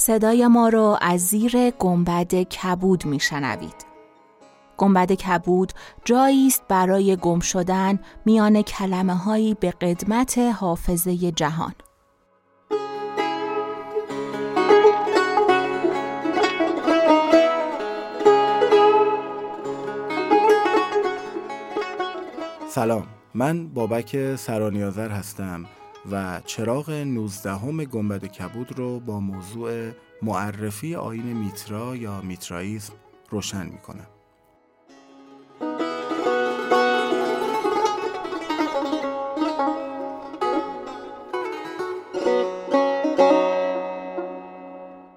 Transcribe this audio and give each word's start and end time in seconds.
صدای 0.00 0.46
ما 0.46 0.68
رو 0.68 0.98
از 1.00 1.20
زیر 1.20 1.70
گنبد 1.70 2.34
کبود 2.34 3.06
میشنوید. 3.06 3.86
گنبد 4.76 5.12
کبود 5.12 5.72
جایی 6.04 6.46
است 6.46 6.62
برای 6.68 7.16
گم 7.16 7.40
شدن 7.40 7.98
میان 8.26 8.62
کلمه 8.62 9.14
هایی 9.14 9.54
به 9.54 9.70
قدمت 9.70 10.38
حافظه 10.38 11.16
جهان. 11.16 11.74
سلام 22.68 23.06
من 23.34 23.68
بابک 23.68 24.36
سرانیازر 24.36 25.10
هستم 25.10 25.66
و 26.10 26.40
چراغ 26.46 26.90
19 26.90 27.56
همه 27.56 27.84
گنبد 27.84 28.24
کبود 28.26 28.78
رو 28.78 29.00
با 29.00 29.20
موضوع 29.20 29.90
معرفی 30.22 30.94
آین 30.94 31.22
میترا 31.22 31.96
یا 31.96 32.20
میترائیزم 32.20 32.92
روشن 33.30 33.66
می 33.66 33.78
کنم. 33.78 34.06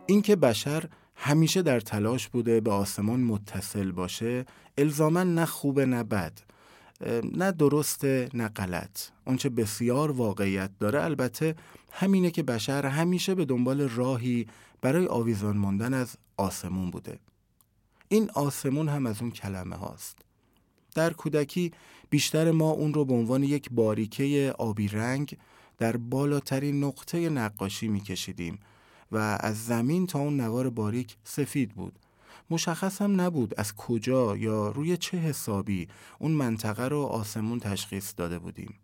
اینکه 0.06 0.36
بشر 0.36 0.84
همیشه 1.16 1.62
در 1.62 1.80
تلاش 1.80 2.28
بوده 2.28 2.62
به 2.62 2.72
آسمان 2.72 3.20
متصل 3.20 3.92
باشه 3.92 4.46
الزاما 4.78 5.24
نه 5.24 5.46
خوبه 5.46 5.86
نه 5.86 6.04
بد 6.04 6.40
نه 7.34 7.52
درسته 7.52 8.30
نه 8.34 8.48
غلط. 8.48 9.00
اونچه 9.26 9.50
بسیار 9.50 10.12
واقعیت 10.12 10.72
داره 10.80 11.04
البته 11.04 11.56
همینه 11.92 12.32
که 12.32 12.44
بشر 12.44 12.86
همیشه 12.86 13.36
به 13.36 13.46
دنبال 13.46 13.82
راهی 13.90 14.48
برای 14.82 15.08
آویزان 15.08 15.58
ماندن 15.58 15.94
از 15.94 16.18
آسمون 16.38 16.92
بوده. 16.92 17.20
این 18.08 18.30
آسمون 18.34 18.90
هم 18.90 19.06
از 19.06 19.22
اون 19.22 19.32
کلمه 19.32 19.76
هاست. 19.76 20.18
در 20.96 21.14
کودکی 21.14 21.72
بیشتر 22.10 22.52
ما 22.52 22.70
اون 22.70 22.94
رو 22.94 23.06
به 23.06 23.14
عنوان 23.14 23.44
یک 23.44 23.70
باریکه 23.72 24.56
آبی 24.58 24.88
رنگ 24.88 25.38
در 25.78 25.98
بالاترین 25.98 26.84
نقطه 26.84 27.30
نقاشی 27.30 27.88
میکشیدیم 27.88 28.60
و 29.12 29.38
از 29.40 29.66
زمین 29.66 30.08
تا 30.08 30.20
اون 30.20 30.42
نوار 30.42 30.70
باریک 30.70 31.16
سفید 31.24 31.74
بود. 31.74 32.00
مشخص 32.50 33.02
هم 33.02 33.22
نبود 33.22 33.54
از 33.58 33.76
کجا 33.76 34.38
یا 34.38 34.70
روی 34.70 34.98
چه 34.98 35.18
حسابی 35.18 35.88
اون 36.20 36.32
منطقه 36.32 36.88
رو 36.88 37.02
آسمون 37.02 37.60
تشخیص 37.60 38.14
داده 38.18 38.40
بودیم. 38.40 38.76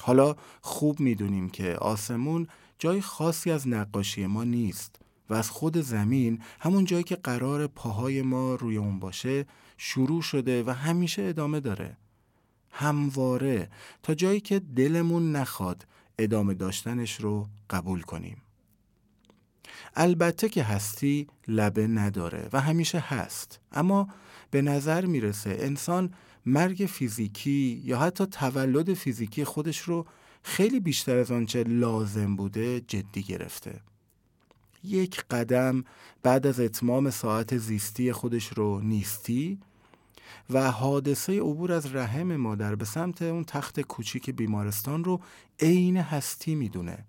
حالا 0.00 0.36
خوب 0.60 1.00
می‌دونیم 1.00 1.50
که 1.50 1.74
آسمون 1.74 2.46
جای 2.78 3.00
خاصی 3.00 3.50
از 3.50 3.68
نقاشی 3.68 4.26
ما 4.26 4.44
نیست 4.44 4.96
و 5.30 5.34
از 5.34 5.50
خود 5.50 5.80
زمین 5.80 6.42
همون 6.60 6.84
جایی 6.84 7.04
که 7.04 7.16
قرار 7.16 7.66
پاهای 7.66 8.22
ما 8.22 8.54
روی 8.54 8.76
اون 8.76 8.98
باشه 8.98 9.46
شروع 9.76 10.22
شده 10.22 10.62
و 10.62 10.70
همیشه 10.70 11.22
ادامه 11.22 11.60
داره. 11.60 11.96
همواره 12.70 13.70
تا 14.02 14.14
جایی 14.14 14.40
که 14.40 14.58
دلمون 14.58 15.32
نخواد 15.32 15.86
ادامه 16.18 16.54
داشتنش 16.54 17.20
رو 17.20 17.46
قبول 17.70 18.02
کنیم. 18.02 18.42
البته 19.96 20.48
که 20.48 20.62
هستی 20.62 21.26
لبه 21.48 21.86
نداره 21.86 22.48
و 22.52 22.60
همیشه 22.60 22.98
هست. 22.98 23.60
اما 23.72 24.08
به 24.50 24.62
نظر 24.62 25.06
می‌رسه 25.06 25.56
انسان 25.60 26.10
مرگ 26.46 26.86
فیزیکی 26.90 27.82
یا 27.84 27.98
حتی 27.98 28.26
تولد 28.26 28.94
فیزیکی 28.94 29.44
خودش 29.44 29.78
رو 29.78 30.06
خیلی 30.42 30.80
بیشتر 30.80 31.16
از 31.16 31.30
آنچه 31.30 31.62
لازم 31.62 32.36
بوده 32.36 32.80
جدی 32.80 33.22
گرفته. 33.22 33.80
یک 34.84 35.24
قدم 35.30 35.84
بعد 36.22 36.46
از 36.46 36.60
اتمام 36.60 37.10
ساعت 37.10 37.58
زیستی 37.58 38.12
خودش 38.12 38.48
رو 38.48 38.80
نیستی 38.80 39.58
و 40.50 40.70
حادثه 40.70 41.40
عبور 41.40 41.72
از 41.72 41.94
رحم 41.94 42.36
مادر 42.36 42.74
به 42.74 42.84
سمت 42.84 43.22
اون 43.22 43.44
تخت 43.44 43.80
کوچیک 43.80 44.30
بیمارستان 44.30 45.04
رو 45.04 45.20
عین 45.60 45.96
هستی 45.96 46.54
می‌دونه. 46.54 47.04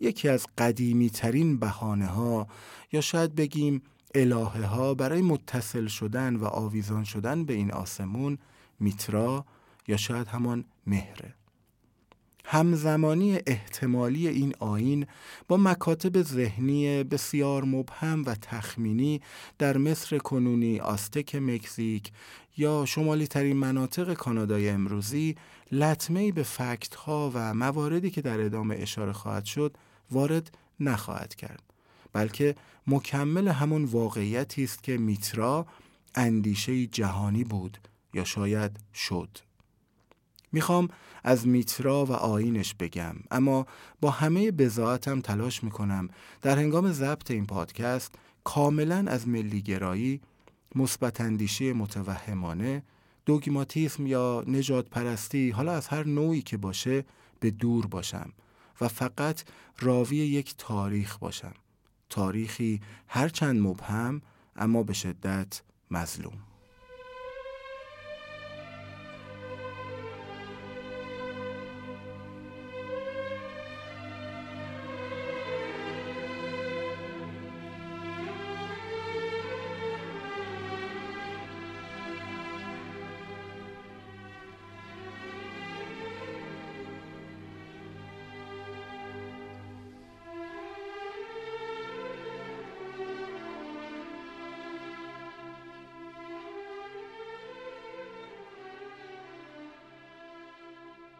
یکی 0.00 0.28
از 0.28 0.46
قدیمی 0.58 1.10
ترین 1.10 1.58
بحانه 1.58 2.06
ها 2.06 2.46
یا 2.92 3.00
شاید 3.00 3.34
بگیم 3.34 3.82
الهه 4.14 4.66
ها 4.66 4.94
برای 4.94 5.22
متصل 5.22 5.86
شدن 5.86 6.36
و 6.36 6.44
آویزان 6.44 7.04
شدن 7.04 7.44
به 7.44 7.54
این 7.54 7.72
آسمون 7.72 8.38
میترا 8.80 9.44
یا 9.88 9.96
شاید 9.96 10.28
همان 10.28 10.64
مهره 10.86 11.34
همزمانی 12.48 13.38
احتمالی 13.46 14.28
این 14.28 14.54
آین 14.58 15.06
با 15.48 15.56
مکاتب 15.56 16.22
ذهنی 16.22 17.04
بسیار 17.04 17.64
مبهم 17.64 18.24
و 18.26 18.34
تخمینی 18.34 19.20
در 19.58 19.76
مصر 19.76 20.18
کنونی 20.18 20.80
آستک 20.80 21.34
مکزیک 21.34 22.12
یا 22.56 22.84
شمالی 22.86 23.26
ترین 23.26 23.56
مناطق 23.56 24.14
کانادای 24.14 24.68
امروزی 24.68 25.34
لطمه 25.72 26.32
به 26.32 26.42
فکت 26.42 26.94
ها 26.94 27.30
و 27.34 27.54
مواردی 27.54 28.10
که 28.10 28.22
در 28.22 28.40
ادامه 28.40 28.76
اشاره 28.78 29.12
خواهد 29.12 29.44
شد 29.44 29.76
وارد 30.10 30.58
نخواهد 30.80 31.34
کرد 31.34 31.62
بلکه 32.12 32.54
مکمل 32.86 33.48
همون 33.48 33.84
واقعیتی 33.84 34.64
است 34.64 34.82
که 34.82 34.98
میترا 34.98 35.66
اندیشه 36.14 36.86
جهانی 36.86 37.44
بود 37.44 37.78
یا 38.14 38.24
شاید 38.24 38.80
شد. 38.94 39.38
می‌خوام 40.52 40.88
از 41.24 41.46
میترا 41.46 42.04
و 42.04 42.12
آینش 42.12 42.74
بگم 42.74 43.14
اما 43.30 43.66
با 44.00 44.10
همه 44.10 44.50
بزاعتم 44.50 45.20
تلاش 45.20 45.64
می‌کنم 45.64 46.08
در 46.42 46.58
هنگام 46.58 46.92
ضبط 46.92 47.30
این 47.30 47.46
پادکست 47.46 48.14
کاملا 48.44 49.04
از 49.08 49.28
ملیگرایی 49.28 50.20
مثبت 50.74 51.20
اندیشه 51.20 51.72
متوهمانه 51.72 52.82
دوگماتیسم 53.26 54.06
یا 54.06 54.44
نجات 54.46 54.88
پرستی 54.90 55.50
حالا 55.50 55.72
از 55.72 55.88
هر 55.88 56.06
نوعی 56.06 56.42
که 56.42 56.56
باشه 56.56 57.04
به 57.40 57.50
دور 57.50 57.86
باشم. 57.86 58.32
و 58.80 58.88
فقط 58.88 59.42
راوی 59.78 60.16
یک 60.16 60.54
تاریخ 60.58 61.18
باشم. 61.18 61.54
تاریخی 62.10 62.80
هرچند 63.08 63.60
مبهم 63.60 64.22
اما 64.56 64.82
به 64.82 64.92
شدت 64.92 65.62
مظلوم. 65.90 66.38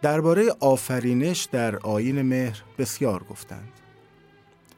درباره 0.06 0.56
آفرینش 0.60 1.44
در 1.52 1.76
آیین 1.76 2.22
مهر 2.22 2.62
بسیار 2.78 3.24
گفتند. 3.24 3.72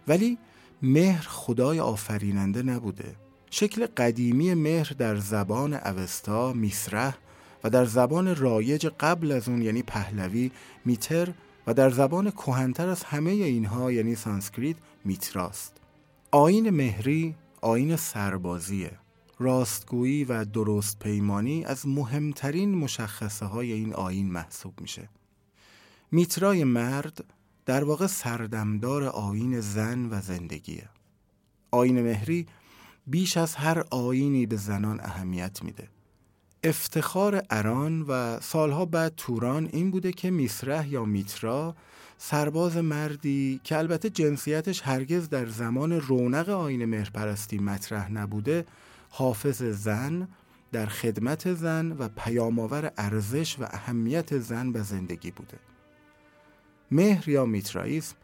ولی 0.09 0.39
مهر 0.83 1.27
خدای 1.29 1.81
آفریننده 1.81 2.63
نبوده. 2.63 3.17
شکل 3.51 3.87
قدیمی 3.87 4.55
مهر 4.55 4.93
در 4.99 5.17
زبان 5.17 5.75
اوستا 5.75 6.53
میثره 6.53 7.15
و 7.65 7.71
در 7.71 7.85
زبان 7.85 8.37
رایج 8.37 8.87
قبل 9.01 9.33
از 9.33 9.49
اون 9.49 9.63
یعنی 9.63 9.83
پهلوی 9.83 10.51
میتر 10.85 11.33
و 11.67 11.75
در 11.75 11.91
زبان 11.91 12.31
کهنتر 12.31 12.89
از 12.89 13.03
همه 13.05 13.31
اینها 13.31 13.93
یعنی 13.93 14.15
سانسکریت 14.15 14.77
میتراست. 15.05 15.77
آیین 16.31 16.71
مهری 16.71 17.35
آیین 17.61 17.97
سربازیه. 17.97 18.93
راستگویی 19.39 20.25
و 20.25 20.45
درست 20.45 20.99
پیمانی 20.99 21.65
از 21.65 21.89
مهمترین 21.89 22.75
مشخصه 22.75 23.47
های 23.47 23.73
این 23.73 23.95
آیین 23.95 24.31
محسوب 24.31 24.81
میشه. 24.81 25.09
میترای 26.13 26.65
مرد 26.65 27.25
در 27.67 27.85
واقع 27.85 28.07
سردمدار 28.07 29.05
آین 29.05 29.61
زن 29.61 30.09
و 30.11 30.21
زندگیه. 30.21 30.89
آین 31.71 32.03
مهری 32.03 32.47
بیش 33.07 33.37
از 33.37 33.55
هر 33.55 33.85
آینی 33.91 34.47
به 34.47 34.57
زنان 34.57 35.01
اهمیت 35.01 35.63
میده. 35.63 35.89
افتخار 36.65 37.43
اران 37.51 38.03
و 38.03 38.41
سالها 38.41 38.85
بعد 38.85 39.13
توران 39.17 39.69
این 39.73 39.91
بوده 39.91 40.13
که 40.13 40.31
میسره 40.31 40.89
یا 40.89 41.05
میترا 41.05 41.77
سرباز 42.19 42.77
مردی 42.77 43.61
که 43.65 43.79
البته 43.79 44.11
جنسیتش 44.11 44.83
هرگز 44.83 45.29
در 45.29 45.47
زمان 45.47 45.93
رونق 45.93 46.49
آین 46.49 46.85
مهرپرستی 46.85 47.59
مطرح 47.59 48.13
نبوده 48.13 48.65
حافظ 49.11 49.63
زن 49.63 50.29
در 50.73 50.87
خدمت 50.87 51.55
زن 51.55 51.93
و 51.93 52.09
پیامآور 52.09 52.93
ارزش 52.97 53.59
و 53.59 53.63
اهمیت 53.71 54.39
زن 54.39 54.69
و 54.69 54.83
زندگی 54.83 55.31
بوده 55.31 55.59
مهر 56.91 57.29
یا 57.29 57.47
میترائیسم 57.47 58.17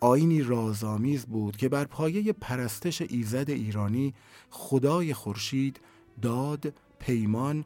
آینی 0.00 0.42
رازآمیز 0.42 1.26
بود 1.26 1.56
که 1.56 1.68
بر 1.68 1.84
پایه 1.84 2.32
پرستش 2.32 3.02
ایزد 3.02 3.50
ایرانی 3.50 4.14
خدای 4.50 5.14
خورشید 5.14 5.80
داد 6.22 6.72
پیمان 6.98 7.64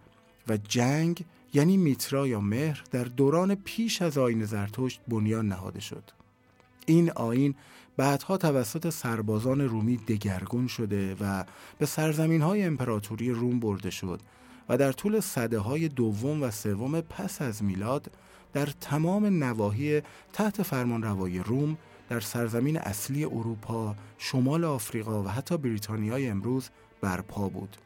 و 0.49 0.57
جنگ 0.57 1.25
یعنی 1.55 1.77
میترا 1.77 2.27
یا 2.27 2.41
مهر 2.41 2.85
در 2.91 3.05
دوران 3.05 3.55
پیش 3.55 4.03
از 4.03 4.19
آین 4.19 4.45
زرتشت 4.45 5.01
بنیان 5.09 5.49
نهاده 5.49 5.81
شد. 5.81 6.11
این 6.87 7.11
آین 7.11 7.55
بعدها 7.97 8.37
توسط 8.37 8.91
سربازان 8.91 9.61
رومی 9.61 9.97
دگرگون 9.97 10.67
شده 10.67 11.17
و 11.21 11.45
به 11.79 11.87
سرزمین 11.87 12.43
های 12.43 12.63
امپراتوری 12.63 13.31
روم 13.31 13.61
برده 13.61 13.91
شد 13.91 14.21
و 14.69 14.77
در 14.77 14.93
طول 14.93 15.21
صده 15.21 15.59
های 15.59 15.89
دوم 15.89 16.43
و 16.43 16.51
سوم 16.51 17.01
پس 17.01 17.43
از 17.43 17.63
میلاد 17.63 18.11
در 18.55 18.67
تمام 18.67 19.27
نواحی 19.45 20.03
تحت 20.33 20.63
فرمانروایی 20.63 21.39
روم 21.39 21.79
در 22.09 22.21
سرزمین 22.21 22.79
اصلی 22.79 23.25
اروپا، 23.25 23.97
شمال 24.19 24.65
آفریقا 24.65 25.23
و 25.23 25.29
حتی 25.29 25.57
بریتانیای 25.57 26.29
امروز 26.29 26.71
برپا 27.01 27.49
بود. 27.49 27.77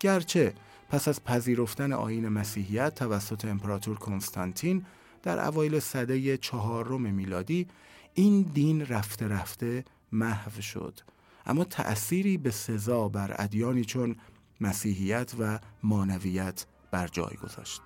گرچه 0.00 0.54
پس 0.88 1.08
از 1.08 1.24
پذیرفتن 1.24 1.92
آین 1.92 2.28
مسیحیت 2.28 2.94
توسط 2.94 3.44
امپراتور 3.44 3.98
کنستانتین 3.98 4.84
در 5.22 5.46
اوایل 5.46 5.78
سده 5.78 6.36
چهارم 6.36 7.00
میلادی 7.00 7.66
این 8.14 8.42
دین 8.42 8.86
رفته 8.86 9.28
رفته 9.28 9.84
محو 10.12 10.60
شد 10.60 11.00
اما 11.46 11.64
تأثیری 11.64 12.38
به 12.38 12.50
سزا 12.50 13.08
بر 13.08 13.34
ادیانی 13.38 13.84
چون 13.84 14.16
مسیحیت 14.60 15.34
و 15.38 15.58
مانویت 15.82 16.66
بر 16.90 17.08
جای 17.08 17.36
گذاشت 17.42 17.82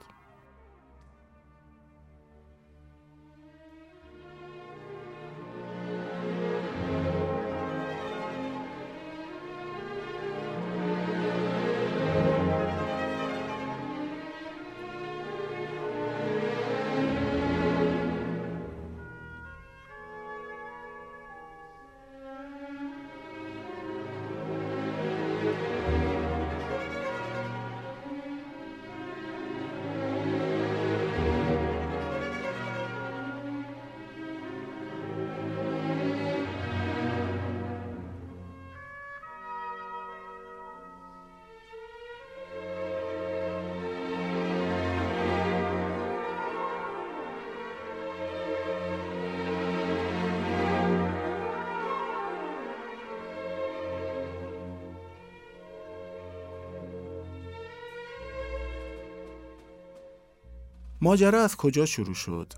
ماجرا 61.08 61.42
از 61.42 61.56
کجا 61.56 61.86
شروع 61.86 62.14
شد؟ 62.14 62.52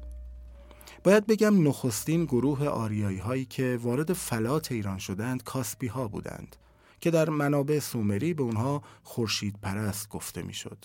باید 1.05 1.27
بگم 1.27 1.69
نخستین 1.69 2.25
گروه 2.25 2.69
آریایی 2.69 3.19
هایی 3.19 3.45
که 3.45 3.79
وارد 3.83 4.13
فلات 4.13 4.73
ایران 4.73 4.99
شدند 4.99 5.45
کاسپی 5.45 5.87
ها 5.87 6.09
بودند 6.09 6.57
که 7.01 7.11
در 7.11 7.31
منابع 7.31 7.79
سومری 7.79 8.35
به 8.35 8.43
اونها 8.43 8.83
خورشید 9.03 9.57
پرست 9.63 10.09
گفته 10.09 10.43
می‌شد. 10.43 10.85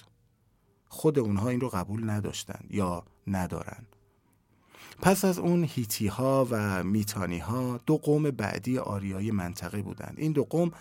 خود 0.88 1.20
اونها 1.20 1.50
این 1.50 1.60
رو 1.60 1.70
قبول 1.70 2.10
نداشتند 2.10 2.68
یا 2.70 3.04
ندارن. 3.28 3.86
پس 5.02 5.26
از 5.26 5.40
اون 5.40 5.64
هیتی 5.64 6.08
ها 6.08 6.48
و 6.50 6.84
میتانی 6.84 7.40
ها 7.40 7.80
دو 7.86 7.98
قوم 7.98 8.24
بعدی 8.24 8.78
آریایی 8.78 9.32
منطقه 9.32 9.82
بودند. 9.82 10.16
این 10.18 10.32
دو 10.32 10.44
قوم 10.44 10.72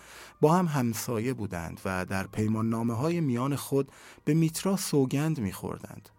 با 0.41 0.53
هم 0.53 0.65
همسایه 0.65 1.33
بودند 1.33 1.81
و 1.85 2.05
در 2.05 2.27
پیمان 2.27 2.69
نامه 2.69 2.93
های 2.93 3.21
میان 3.21 3.55
خود 3.55 3.91
به 4.25 4.33
میترا 4.33 4.77
سوگند 4.77 5.39
میخوردند. 5.39 6.09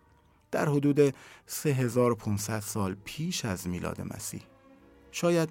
در 0.51 0.69
حدود 0.69 1.15
3500 1.47 2.61
سال 2.61 2.97
پیش 3.05 3.45
از 3.45 3.69
میلاد 3.69 4.01
مسیح. 4.01 4.43
شاید 5.11 5.49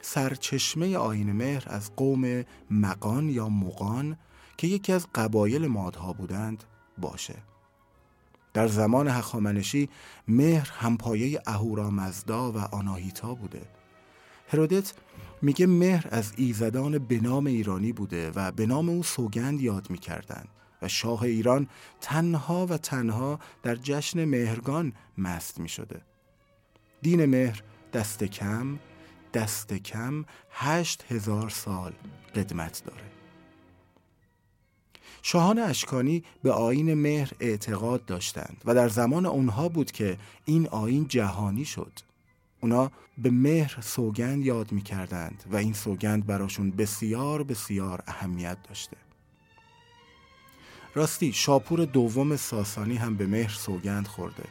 سرچشمه 0.00 0.96
آین 0.96 1.32
مهر 1.32 1.64
از 1.66 1.96
قوم 1.96 2.44
مقان 2.70 3.28
یا 3.28 3.48
مقان 3.48 4.16
که 4.56 4.66
یکی 4.66 4.92
از 4.92 5.06
قبایل 5.14 5.66
مادها 5.66 6.12
بودند 6.12 6.64
باشه. 6.98 7.34
در 8.54 8.66
زمان 8.66 9.08
هخامنشی 9.08 9.88
مهر 10.28 10.70
همپایه 10.72 11.42
اهورامزدا 11.46 12.52
و 12.52 12.58
آناهیتا 12.58 13.34
بوده. 13.34 13.62
هرودت 14.48 14.92
میگه 15.42 15.66
مهر 15.66 16.06
از 16.10 16.32
ایزدان 16.36 16.98
به 16.98 17.20
نام 17.20 17.46
ایرانی 17.46 17.92
بوده 17.92 18.30
و 18.30 18.52
به 18.52 18.66
نام 18.66 18.88
او 18.88 19.02
سوگند 19.02 19.60
یاد 19.60 19.90
می‌کردند. 19.90 20.48
و 20.82 20.88
شاه 20.88 21.22
ایران 21.22 21.68
تنها 22.00 22.66
و 22.66 22.76
تنها 22.76 23.38
در 23.62 23.76
جشن 23.76 24.24
مهرگان 24.24 24.92
مست 25.18 25.60
می 25.60 25.68
شده. 25.68 26.00
دین 27.02 27.24
مهر 27.24 27.62
دست 27.92 28.24
کم 28.24 28.78
دست 29.34 29.72
کم 29.72 30.24
هشت 30.50 31.04
هزار 31.08 31.48
سال 31.48 31.92
قدمت 32.34 32.82
داره. 32.86 33.02
شاهان 35.22 35.58
اشکانی 35.58 36.24
به 36.42 36.52
آین 36.52 36.94
مهر 36.94 37.32
اعتقاد 37.40 38.04
داشتند 38.04 38.62
و 38.64 38.74
در 38.74 38.88
زمان 38.88 39.26
اونها 39.26 39.68
بود 39.68 39.90
که 39.90 40.18
این 40.44 40.68
آین 40.68 41.08
جهانی 41.08 41.64
شد. 41.64 41.92
اونا 42.60 42.90
به 43.18 43.30
مهر 43.30 43.80
سوگند 43.80 44.44
یاد 44.44 44.72
می 44.72 44.82
کردند 44.82 45.44
و 45.52 45.56
این 45.56 45.72
سوگند 45.72 46.26
براشون 46.26 46.70
بسیار 46.70 47.42
بسیار 47.42 48.02
اهمیت 48.06 48.58
داشته. 48.68 48.96
راستی 50.94 51.32
شاپور 51.32 51.84
دوم 51.84 52.36
ساسانی 52.36 52.96
هم 52.96 53.16
به 53.16 53.26
مهر 53.26 53.50
سوگند 53.50 54.06
خورده 54.06 54.44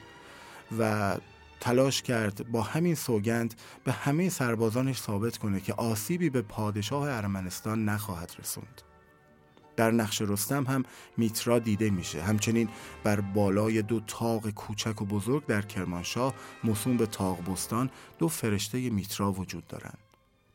و 0.79 1.15
تلاش 1.59 2.01
کرد 2.01 2.51
با 2.51 2.61
همین 2.61 2.95
سوگند 2.95 3.53
به 3.83 3.91
همه 3.91 4.29
سربازانش 4.29 5.01
ثابت 5.01 5.37
کنه 5.37 5.59
که 5.59 5.73
آسیبی 5.73 6.29
به 6.29 6.41
پادشاه 6.41 7.09
ارمنستان 7.09 7.85
نخواهد 7.85 8.35
رسوند. 8.39 8.81
در 9.75 9.91
نقش 9.91 10.21
رستم 10.21 10.63
هم 10.63 10.83
میترا 11.17 11.59
دیده 11.59 11.89
میشه. 11.89 12.21
همچنین 12.21 12.69
بر 13.03 13.21
بالای 13.21 13.81
دو 13.81 13.99
تاق 13.99 14.49
کوچک 14.49 15.01
و 15.01 15.05
بزرگ 15.05 15.45
در 15.45 15.61
کرمانشاه 15.61 16.33
موسوم 16.63 16.97
به 16.97 17.05
تاق 17.05 17.51
بستان 17.51 17.89
دو 18.17 18.27
فرشته 18.27 18.89
میترا 18.89 19.31
وجود 19.31 19.67
دارند. 19.67 19.97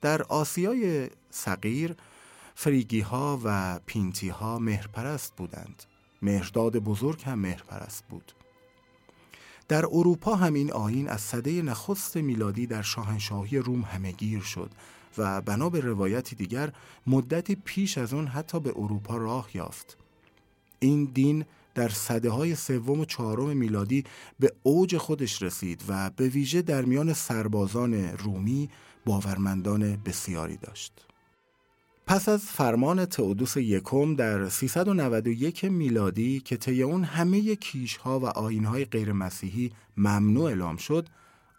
در 0.01 0.23
آسیای 0.23 1.11
صغیر 1.31 1.95
فریگی 2.55 3.01
ها 3.01 3.41
و 3.45 3.81
پینتی 3.87 4.29
ها 4.29 4.59
مهرپرست 4.59 5.33
بودند. 5.37 5.83
مهرداد 6.23 6.77
بزرگ 6.77 7.23
هم 7.25 7.39
مهرپرست 7.39 8.05
بود. 8.09 8.33
در 9.69 9.87
اروپا 9.87 10.35
هم 10.35 10.55
این 10.55 10.73
آین 10.73 11.09
از 11.09 11.21
صده 11.21 11.63
نخست 11.63 12.17
میلادی 12.17 12.67
در 12.67 12.83
شاهنشاهی 12.83 13.59
روم 13.59 13.81
همهگیر 13.83 14.41
شد 14.41 14.71
و 15.19 15.41
بنا 15.41 15.71
به 15.71 15.81
روایتی 15.81 16.37
دیگر 16.37 16.73
مدتی 17.07 17.55
پیش 17.55 17.99
از 17.99 18.15
اون 18.15 18.27
حتی 18.27 18.61
به 18.61 18.73
اروپا 18.77 19.17
راه 19.17 19.49
یافت. 19.55 19.97
این 20.79 21.05
دین 21.05 21.45
در 21.75 21.89
صده 21.89 22.31
های 22.31 22.55
سوم 22.55 23.01
و 23.01 23.05
چهارم 23.05 23.57
میلادی 23.57 24.05
به 24.41 24.53
اوج 24.63 24.97
خودش 24.97 25.43
رسید 25.43 25.85
و 25.89 26.11
به 26.11 26.29
ویژه 26.29 26.63
در 26.63 26.85
میان 26.85 27.13
سربازان 27.13 27.95
رومی 27.95 28.71
باورمندان 29.07 29.97
بسیاری 29.97 30.57
داشت. 30.57 31.04
پس 32.07 32.29
از 32.29 32.45
فرمان 32.45 33.05
تئودوس 33.05 33.57
یکم 33.57 34.15
در 34.15 34.49
391 34.49 35.65
میلادی 35.65 36.41
که 36.41 36.57
طی 36.57 36.83
اون 36.83 37.05
همه 37.05 37.57
کیشها 37.57 38.21
و 38.21 38.27
آینهای 38.27 38.85
غیر 38.85 39.13
مسیحی 39.13 39.73
ممنوع 39.97 40.45
اعلام 40.45 40.77
شد 40.77 41.09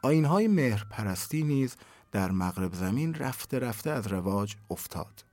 آینهای 0.02 0.48
مهر 0.48 0.86
پرستی 0.90 1.44
نیز 1.44 1.76
در 2.12 2.32
مغرب 2.32 2.74
زمین 2.74 3.14
رفته 3.14 3.60
رفته 3.60 3.90
از 3.90 4.08
رواج 4.08 4.56
افتاد. 4.70 5.26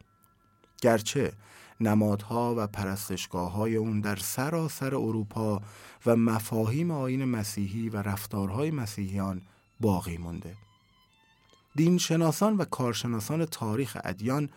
گرچه 0.81 1.33
نمادها 1.81 2.55
و 2.59 2.67
پرستشگاه 2.67 3.53
های 3.53 3.77
اون 3.77 4.01
در 4.01 4.17
سراسر 4.17 4.95
اروپا 4.95 5.63
و 6.07 6.17
مفاهیم 6.17 6.91
آین 6.91 7.25
مسیحی 7.25 7.89
و 7.89 7.97
رفتارهای 7.97 8.71
مسیحیان 8.71 9.43
باقی 9.81 10.17
مونده. 10.17 10.57
دینشناسان 11.75 12.57
و 12.57 12.65
کارشناسان 12.65 13.45
تاریخ 13.45 13.99
ادیان 14.05 14.49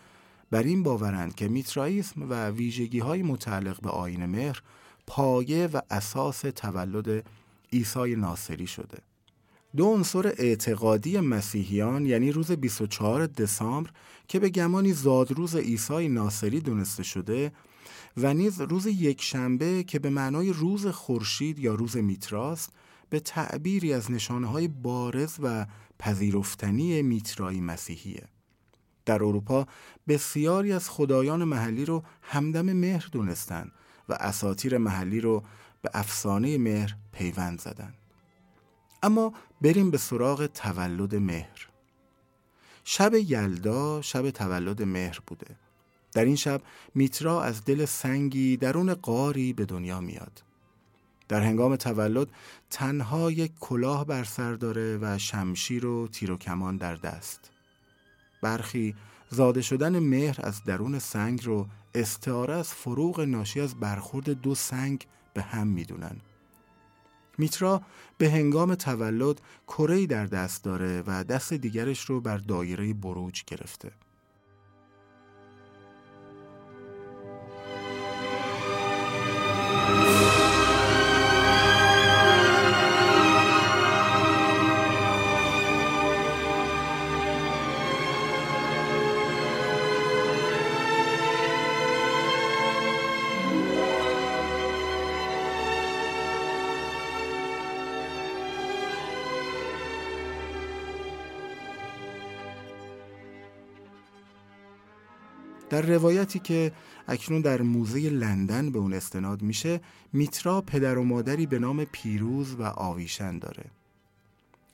بر 0.50 0.62
این 0.62 0.82
باورند 0.82 1.34
که 1.34 1.48
میترائیسم 1.48 2.30
و 2.30 2.50
ویژگی 2.50 2.98
های 2.98 3.22
متعلق 3.22 3.80
به 3.80 3.90
آین 3.90 4.26
مهر 4.26 4.62
پایه 5.06 5.66
و 5.66 5.80
اساس 5.90 6.40
تولد 6.40 7.24
عیسی 7.72 8.16
ناصری 8.16 8.66
شده 8.66 8.98
دو 9.76 9.86
عنصر 9.86 10.26
اعتقادی 10.38 11.20
مسیحیان 11.20 12.06
روز 12.06 12.06
24 12.06 12.06
دسامبر 12.06 12.06
مسیحیان 12.06 12.06
یعنی 12.06 12.32
روز 12.32 12.52
24 12.52 13.26
دسامبر 13.26 13.90
که 14.28 14.38
به 14.38 14.48
گمانی 14.48 14.92
زادروز 14.92 15.56
عیسی 15.56 16.08
ناصری 16.08 16.60
دونسته 16.60 17.02
شده 17.02 17.52
و 18.16 18.34
نیز 18.34 18.60
روز 18.60 18.86
یک 18.86 19.22
شنبه 19.22 19.82
که 19.82 19.98
به 19.98 20.10
معنای 20.10 20.52
روز 20.52 20.86
خورشید 20.86 21.58
یا 21.58 21.74
روز 21.74 21.96
میتراست 21.96 22.72
به 23.10 23.20
تعبیری 23.20 23.92
از 23.92 24.10
نشانه 24.10 24.46
های 24.46 24.68
بارز 24.68 25.36
و 25.42 25.66
پذیرفتنی 25.98 27.02
میترایی 27.02 27.60
مسیحیه. 27.60 28.35
در 29.06 29.14
اروپا 29.14 29.66
بسیاری 30.08 30.72
از 30.72 30.90
خدایان 30.90 31.44
محلی 31.44 31.84
رو 31.84 32.02
همدم 32.22 32.72
مهر 32.72 33.08
دونستن 33.12 33.70
و 34.08 34.12
اساتیر 34.12 34.78
محلی 34.78 35.20
رو 35.20 35.42
به 35.82 35.90
افسانه 35.94 36.58
مهر 36.58 36.96
پیوند 37.12 37.60
زدن. 37.60 37.94
اما 39.02 39.32
بریم 39.60 39.90
به 39.90 39.98
سراغ 39.98 40.46
تولد 40.46 41.14
مهر. 41.14 41.68
شب 42.84 43.14
یلدا 43.14 44.02
شب 44.02 44.30
تولد 44.30 44.82
مهر 44.82 45.20
بوده. 45.26 45.56
در 46.12 46.24
این 46.24 46.36
شب 46.36 46.62
میترا 46.94 47.42
از 47.42 47.64
دل 47.64 47.84
سنگی 47.84 48.56
درون 48.56 48.94
قاری 48.94 49.52
به 49.52 49.64
دنیا 49.64 50.00
میاد. 50.00 50.42
در 51.28 51.40
هنگام 51.40 51.76
تولد 51.76 52.28
تنها 52.70 53.30
یک 53.30 53.52
کلاه 53.60 54.04
بر 54.04 54.24
سر 54.24 54.52
داره 54.52 54.98
و 55.00 55.18
شمشیر 55.18 55.86
و 55.86 56.08
تیر 56.08 56.32
و 56.32 56.36
کمان 56.36 56.76
در 56.76 56.94
دست. 56.94 57.55
برخی 58.46 58.94
زاده 59.30 59.62
شدن 59.62 59.98
مهر 59.98 60.36
از 60.42 60.64
درون 60.64 60.98
سنگ 60.98 61.44
رو 61.44 61.66
استعاره 61.94 62.54
از 62.54 62.68
فروغ 62.74 63.20
ناشی 63.20 63.60
از 63.60 63.74
برخورد 63.74 64.30
دو 64.30 64.54
سنگ 64.54 65.06
به 65.34 65.42
هم 65.42 65.66
می‌دونن. 65.66 66.16
میترا 67.38 67.82
به 68.18 68.30
هنگام 68.30 68.74
تولد 68.74 69.40
کره 69.66 70.06
در 70.06 70.26
دست 70.26 70.64
داره 70.64 71.02
و 71.06 71.24
دست 71.24 71.52
دیگرش 71.52 72.00
رو 72.04 72.20
بر 72.20 72.38
دایره 72.38 72.94
بروج 72.94 73.44
گرفته. 73.46 73.92
در 105.76 105.82
روایتی 105.82 106.38
که 106.38 106.72
اکنون 107.08 107.40
در 107.40 107.62
موزه 107.62 108.10
لندن 108.10 108.70
به 108.70 108.78
اون 108.78 108.92
استناد 108.92 109.42
میشه 109.42 109.80
میترا 110.12 110.60
پدر 110.60 110.98
و 110.98 111.04
مادری 111.04 111.46
به 111.46 111.58
نام 111.58 111.84
پیروز 111.84 112.54
و 112.54 112.62
آویشن 112.62 113.38
داره. 113.38 113.64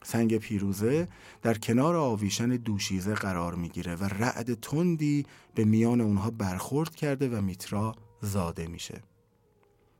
سنگ 0.03 0.37
پیروزه 0.39 1.09
در 1.43 1.59
کنار 1.59 1.97
آویشن 1.97 2.49
دوشیزه 2.49 3.15
قرار 3.15 3.55
می‌گیره 3.55 3.97
و 3.97 4.05
رعد 4.05 4.61
تندی 4.61 5.27
به 5.55 5.65
میان 5.65 6.01
اونها 6.01 6.31
برخورد 6.31 6.95
کرده 6.95 7.29
و 7.29 7.41
میترا 7.41 7.95
زاده 8.21 8.67
میشه. 8.67 9.01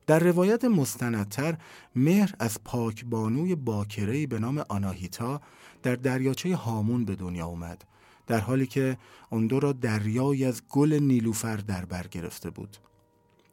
در 0.07 0.19
روایت 0.19 0.65
مستندتر 0.65 1.57
مهر 1.97 2.35
از 2.39 2.59
پاکبانوی 2.65 3.55
باکرهی 3.55 4.27
به 4.27 4.39
نام 4.39 4.65
آناهیتا 4.69 5.41
در 5.83 5.95
دریاچه 5.95 6.57
هامون 6.57 7.05
به 7.05 7.17
دنیا 7.17 7.47
اومد. 7.47 7.85
در 8.27 8.41
حالی 8.41 8.67
که 8.67 8.99
آن 9.31 9.47
دو 9.47 9.61
را 9.61 9.73
دریایی 9.73 10.45
از 10.45 10.63
گل 10.69 10.93
نیلوفر 10.93 11.57
در 11.57 11.85
بر 11.85 12.07
گرفته 12.07 12.51
بود. 12.51 12.77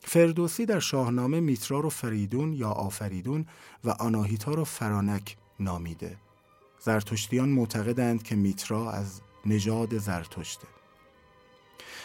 فردوسی 0.01 0.65
در 0.65 0.79
شاهنامه 0.79 1.39
میترا 1.39 1.79
رو 1.79 1.89
فریدون 1.89 2.53
یا 2.53 2.69
آفریدون 2.69 3.45
و 3.83 3.89
آناهیتا 3.89 4.53
رو 4.53 4.63
فرانک 4.63 5.37
نامیده. 5.59 6.17
زرتشتیان 6.79 7.49
معتقدند 7.49 8.23
که 8.23 8.35
میترا 8.35 8.91
از 8.91 9.21
نژاد 9.45 9.97
زرتشته. 9.97 10.67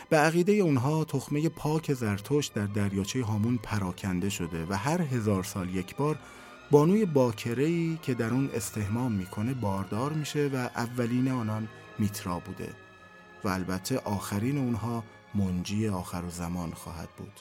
به 0.08 0.16
عقیده 0.16 0.52
اونها 0.52 1.04
تخمه 1.04 1.48
پاک 1.48 1.92
زرتشت 1.92 2.54
در 2.54 2.66
دریاچه 2.66 3.22
هامون 3.22 3.58
پراکنده 3.62 4.28
شده 4.28 4.66
و 4.68 4.72
هر 4.72 5.02
هزار 5.02 5.42
سال 5.42 5.74
یک 5.74 5.96
بار 5.96 6.18
بانوی 6.70 7.04
باکرهی 7.04 7.98
که 8.02 8.14
در 8.14 8.30
اون 8.30 8.50
استهمام 8.54 9.12
می‌کنه 9.12 9.54
باردار 9.54 10.12
میشه 10.12 10.50
و 10.54 10.56
اولین 10.56 11.28
آنان 11.28 11.68
میترا 11.98 12.38
بوده 12.38 12.72
و 13.44 13.48
البته 13.48 13.98
آخرین 13.98 14.58
اونها 14.58 15.04
منجی 15.34 15.88
آخر 15.88 16.24
و 16.24 16.30
زمان 16.30 16.74
خواهد 16.74 17.08
بود. 17.16 17.40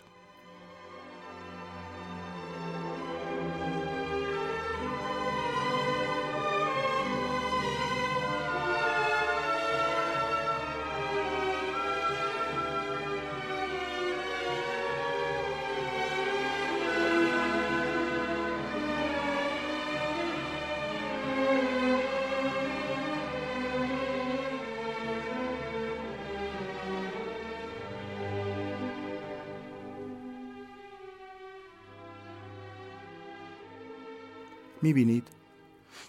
می‌بینید؟ 34.84 35.28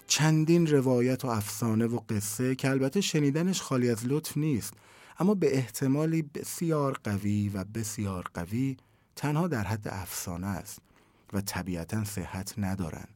چندین 0.07 0.67
روایت 0.67 1.25
و 1.25 1.29
افسانه 1.29 1.87
و 1.87 2.01
قصه 2.09 2.55
که 2.55 2.71
البته 2.71 3.01
شنیدنش 3.01 3.63
خالی 3.63 3.91
از 3.91 4.07
لطف 4.07 4.37
نیست 4.37 4.75
اما 5.19 5.35
به 5.35 5.57
احتمالی 5.57 6.23
بسیار 6.23 7.01
قوی 7.05 7.49
و 7.49 7.65
بسیار 7.65 8.31
قوی 8.35 8.77
تنها 9.17 9.49
در 9.49 9.65
حد 9.65 9.89
افسانه 9.89 10.47
است 10.47 10.79
و 11.33 11.41
طبیعتا 11.41 12.05
صحت 12.05 12.55
ندارن. 12.59 13.09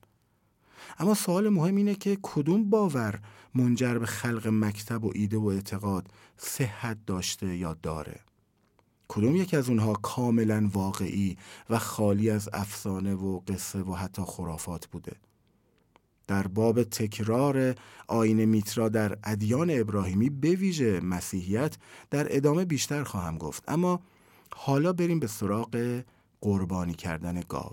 اما 0.98 1.14
سوال 1.14 1.48
مهم 1.48 1.76
اینه 1.76 1.94
که 1.94 2.18
کدوم 2.22 2.70
باور 2.70 3.20
منجر 3.54 3.98
به 3.98 4.06
خلق 4.06 4.48
مکتب 4.48 5.04
و 5.04 5.12
ایده 5.14 5.36
و 5.36 5.46
اعتقاد 5.46 6.08
صحت 6.36 6.98
داشته 7.06 7.56
یا 7.56 7.74
داره؟ 7.82 8.20
کدوم 9.08 9.36
یکی 9.36 9.56
از 9.56 9.68
اونها 9.68 9.92
کاملا 9.92 10.70
واقعی 10.72 11.36
و 11.70 11.78
خالی 11.78 12.30
از 12.30 12.48
افسانه 12.52 13.14
و 13.14 13.38
قصه 13.38 13.82
و 13.82 13.94
حتی 13.94 14.22
خرافات 14.22 14.86
بوده؟ 14.86 15.12
در 16.28 16.46
باب 16.46 16.82
تکرار 16.82 17.74
آین 18.08 18.44
میترا 18.44 18.88
در 18.88 19.18
ادیان 19.24 19.70
ابراهیمی 19.70 20.30
به 20.30 20.50
ویژه 20.50 21.00
مسیحیت 21.00 21.76
در 22.10 22.26
ادامه 22.36 22.64
بیشتر 22.64 23.04
خواهم 23.04 23.38
گفت. 23.38 23.64
اما 23.68 24.00
حالا 24.56 24.92
بریم 24.92 25.20
به 25.20 25.26
سراغ 25.26 26.02
قربانی 26.40 26.94
کردن 26.94 27.42
گاو. 27.48 27.72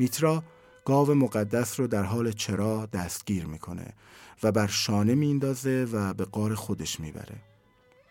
میترا 0.00 0.42
گاو 0.84 1.14
مقدس 1.14 1.80
رو 1.80 1.86
در 1.86 2.02
حال 2.02 2.32
چرا 2.32 2.86
دستگیر 2.86 3.46
می‌کنه 3.46 3.94
و 4.42 4.52
بر 4.52 4.66
شانه 4.66 5.14
میندازه 5.14 5.88
و 5.92 6.14
به 6.14 6.24
قار 6.24 6.54
خودش 6.54 7.00
می‌بره. 7.00 7.36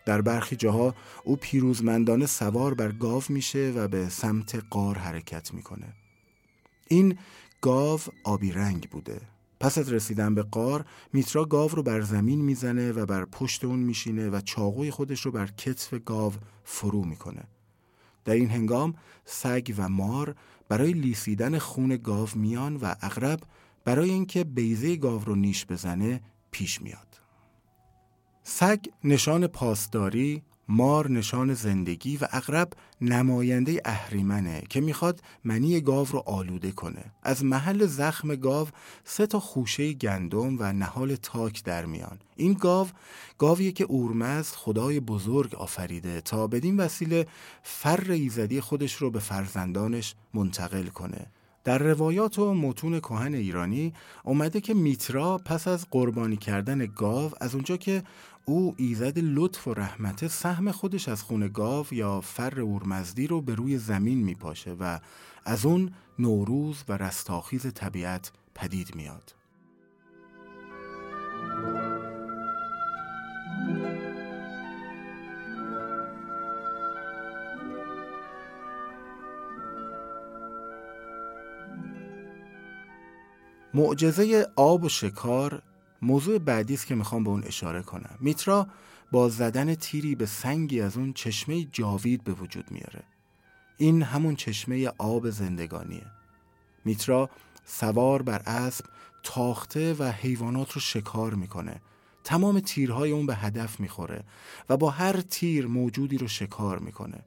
در 0.06 0.20
برخی 0.20 0.56
جاها 0.56 0.94
او 1.24 1.36
پیروزمندانه 1.36 2.26
سوار 2.26 2.74
بر 2.74 2.92
گاو 2.92 3.22
میشه 3.28 3.72
و 3.76 3.88
به 3.88 4.08
سمت 4.08 4.64
قار 4.70 4.98
حرکت 4.98 5.54
می‌کنه. 5.54 5.92
این 6.88 7.18
گاو 7.60 8.00
آبی 8.24 8.52
رنگ 8.52 8.88
بوده. 8.90 9.20
پس 9.60 9.78
از 9.78 9.92
رسیدن 9.92 10.34
به 10.34 10.42
قار 10.42 10.84
میترا 11.12 11.44
گاو 11.44 11.70
رو 11.70 11.82
بر 11.82 12.00
زمین 12.00 12.40
می‌زنه 12.40 12.92
و 12.92 13.06
بر 13.06 13.24
پشت 13.24 13.64
اون 13.64 13.78
میشینه 13.78 14.30
و 14.30 14.40
چاقوی 14.40 14.90
خودش 14.90 15.20
رو 15.20 15.32
بر 15.32 15.46
کتف 15.46 15.94
گاو 15.94 16.32
فرو 16.64 17.04
می‌کنه. 17.04 17.42
در 18.24 18.34
این 18.34 18.50
هنگام 18.50 18.94
سگ 19.24 19.74
و 19.76 19.88
مار 19.88 20.34
برای 20.70 20.92
لیسیدن 20.92 21.58
خون 21.58 21.96
گاو 21.96 22.28
میان 22.34 22.76
و 22.76 22.94
اغرب 23.00 23.40
برای 23.84 24.10
اینکه 24.10 24.44
بیزه 24.44 24.96
گاو 24.96 25.24
رو 25.24 25.34
نیش 25.34 25.66
بزنه 25.66 26.20
پیش 26.50 26.82
میاد. 26.82 27.20
سگ 28.42 28.78
نشان 29.04 29.46
پاسداری، 29.46 30.42
مار 30.72 31.10
نشان 31.10 31.54
زندگی 31.54 32.16
و 32.16 32.28
اغرب 32.30 32.72
نماینده 33.00 33.80
اهریمنه 33.84 34.62
که 34.68 34.80
می‌خواد 34.80 35.22
منی 35.44 35.80
گاو 35.80 36.06
رو 36.10 36.22
آلوده 36.26 36.72
کنه. 36.72 37.04
از 37.22 37.44
محل 37.44 37.86
زخم 37.86 38.34
گاو 38.34 38.68
سه 39.04 39.26
تا 39.26 39.40
خوشه 39.40 39.92
گندم 39.92 40.56
و 40.58 40.72
نهال 40.72 41.16
تاک 41.16 41.64
در 41.64 41.86
میان. 41.86 42.18
این 42.36 42.52
گاو 42.52 42.88
گاویه 43.38 43.72
که 43.72 43.84
اورمزد 43.84 44.54
خدای 44.54 45.00
بزرگ 45.00 45.54
آفریده 45.54 46.20
تا 46.20 46.46
بدین 46.46 46.76
وسیله 46.76 47.26
فر 47.62 48.10
ایزدی 48.10 48.60
خودش 48.60 48.94
رو 48.94 49.10
به 49.10 49.18
فرزندانش 49.18 50.14
منتقل 50.34 50.86
کنه. 50.86 51.26
در 51.64 51.78
روایات 51.78 52.38
و 52.38 52.54
متون 52.54 53.00
کهن 53.00 53.34
ایرانی 53.34 53.94
اومده 54.24 54.60
که 54.60 54.74
میترا 54.74 55.38
پس 55.38 55.68
از 55.68 55.86
قربانی 55.90 56.36
کردن 56.36 56.86
گاو 56.96 57.32
از 57.40 57.54
اونجا 57.54 57.76
که 57.76 58.02
او 58.44 58.74
ایزد 58.76 59.18
لطف 59.18 59.68
و 59.68 59.74
رحمته 59.74 60.28
سهم 60.28 60.72
خودش 60.72 61.08
از 61.08 61.22
خون 61.22 61.48
گاو 61.48 61.86
یا 61.90 62.20
فر 62.20 62.60
اورمزدی 62.60 63.26
رو 63.26 63.40
به 63.40 63.54
روی 63.54 63.78
زمین 63.78 64.18
میپاشه 64.24 64.76
و 64.80 64.98
از 65.44 65.66
اون 65.66 65.92
نوروز 66.18 66.84
و 66.88 66.96
رستاخیز 66.96 67.74
طبیعت 67.74 68.32
پدید 68.54 68.94
میاد. 68.94 69.39
معجزه 83.80 84.46
آب 84.56 84.84
و 84.84 84.88
شکار 84.88 85.62
موضوع 86.02 86.38
بعدی 86.38 86.74
است 86.74 86.86
که 86.86 86.94
می‌خوام 86.94 87.24
به 87.24 87.30
اون 87.30 87.44
اشاره 87.44 87.82
کنم. 87.82 88.18
میترا 88.20 88.66
با 89.12 89.28
زدن 89.28 89.74
تیری 89.74 90.14
به 90.14 90.26
سنگی 90.26 90.80
از 90.80 90.96
اون 90.96 91.12
چشمه 91.12 91.64
جاوید 91.64 92.24
به 92.24 92.32
وجود 92.32 92.70
میاره. 92.70 93.02
این 93.76 94.02
همون 94.02 94.36
چشمه 94.36 94.92
آب 94.98 95.30
زندگانیه. 95.30 96.06
میترا 96.84 97.30
سوار 97.64 98.22
بر 98.22 98.42
اسب 98.46 98.84
تاخته 99.22 99.94
و 99.94 100.04
حیوانات 100.04 100.72
رو 100.72 100.80
شکار 100.80 101.34
می‌کنه. 101.34 101.80
تمام 102.24 102.60
تیرهای 102.60 103.10
اون 103.10 103.26
به 103.26 103.34
هدف 103.34 103.80
می‌خوره 103.80 104.24
و 104.68 104.76
با 104.76 104.90
هر 104.90 105.20
تیر 105.20 105.66
موجودی 105.66 106.18
رو 106.18 106.28
شکار 106.28 106.78
می‌کنه. 106.78 107.24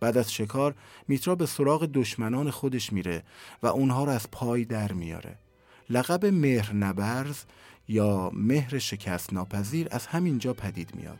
بعد 0.00 0.16
از 0.16 0.32
شکار 0.32 0.74
میترا 1.08 1.34
به 1.34 1.46
سراغ 1.46 1.86
دشمنان 1.86 2.50
خودش 2.50 2.92
میره 2.92 3.22
و 3.62 3.66
اونها 3.66 4.04
رو 4.04 4.10
از 4.10 4.30
پای 4.30 4.64
در 4.64 4.92
میاره. 4.92 5.38
لقب 5.90 6.26
مهر 6.26 6.72
نبرز 6.72 7.38
یا 7.88 8.30
مهر 8.34 8.78
شکست 8.78 9.32
ناپذیر 9.32 9.88
از 9.90 10.06
همینجا 10.06 10.52
پدید 10.52 10.94
میاد. 10.94 11.18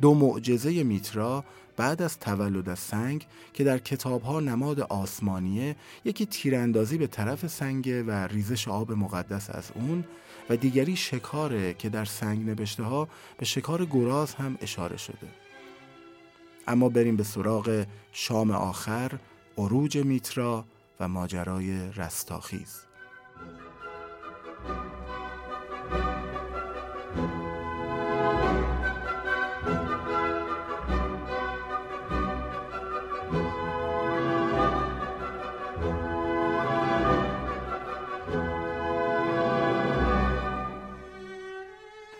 دو 0.00 0.14
معجزه 0.14 0.82
میترا 0.82 1.44
بعد 1.76 2.02
از 2.02 2.18
تولد 2.18 2.68
از 2.68 2.78
سنگ 2.78 3.26
که 3.52 3.64
در 3.64 3.78
کتابها 3.78 4.40
نماد 4.40 4.80
آسمانیه 4.80 5.76
یکی 6.04 6.26
تیراندازی 6.26 6.98
به 6.98 7.06
طرف 7.06 7.46
سنگ 7.46 8.04
و 8.06 8.26
ریزش 8.26 8.68
آب 8.68 8.92
مقدس 8.92 9.50
از 9.50 9.70
اون 9.74 10.04
و 10.50 10.56
دیگری 10.56 10.96
شکاره 10.96 11.74
که 11.74 11.88
در 11.88 12.04
سنگ 12.04 12.46
نوشته 12.46 12.82
ها 12.82 13.08
به 13.38 13.44
شکار 13.44 13.84
گراز 13.84 14.34
هم 14.34 14.58
اشاره 14.60 14.96
شده 14.96 15.28
اما 16.68 16.88
بریم 16.88 17.16
به 17.16 17.22
سراغ 17.22 17.86
شام 18.12 18.50
آخر 18.50 19.12
عروج 19.58 19.98
میترا 19.98 20.64
و 21.00 21.08
ماجرای 21.08 21.92
رستاخیز 21.92 22.85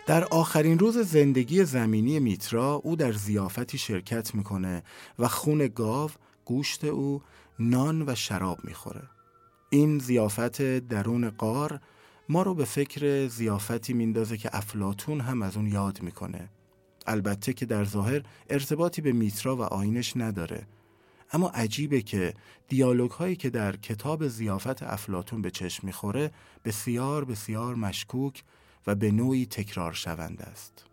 در 0.07 0.23
آخرین 0.23 0.79
روز 0.79 0.97
زندگی 0.97 1.65
زمینی 1.65 2.19
میترا 2.19 2.73
او 2.73 2.95
در 2.95 3.11
زیافتی 3.11 3.77
شرکت 3.77 4.35
می‌کنه 4.35 4.83
و 5.19 5.27
خون 5.27 5.67
گاو، 5.67 6.09
گوشت 6.45 6.83
او، 6.83 7.21
نان 7.59 8.09
و 8.09 8.15
شراب 8.15 8.57
می‌خوره. 8.63 9.03
این 9.69 9.99
زیافت 9.99 10.61
درون 10.61 11.29
قار 11.29 11.79
ما 12.29 12.41
رو 12.43 12.53
به 12.53 12.65
فکر 12.65 13.27
زیافتی 13.27 13.93
میندازه 13.93 14.37
که 14.37 14.49
افلاتون 14.53 15.21
هم 15.21 15.41
از 15.41 15.57
اون 15.57 15.67
یاد 15.67 16.01
می‌کنه. 16.01 16.49
البته 17.07 17.53
که 17.53 17.65
در 17.65 17.83
ظاهر 17.83 18.23
ارتباطی 18.49 19.01
به 19.01 19.11
میترا 19.11 19.55
و 19.55 19.61
آینش 19.61 20.13
نداره. 20.17 20.67
اما 21.31 21.49
عجیبه 21.49 22.01
که 22.01 22.33
دیالوگ 22.67 23.11
هایی 23.11 23.35
که 23.35 23.49
در 23.49 23.75
کتاب 23.75 24.27
زیافت 24.27 24.83
افلاتون 24.83 25.41
به 25.41 25.51
چشم 25.51 25.87
می‌خوره 25.87 26.31
بسیار 26.65 27.25
بسیار 27.25 27.75
مشکوک 27.75 28.43
و 28.87 28.95
به 28.95 29.11
نوعی 29.11 29.45
تکرار 29.45 29.93
شوند 29.93 30.41
است. 30.41 30.85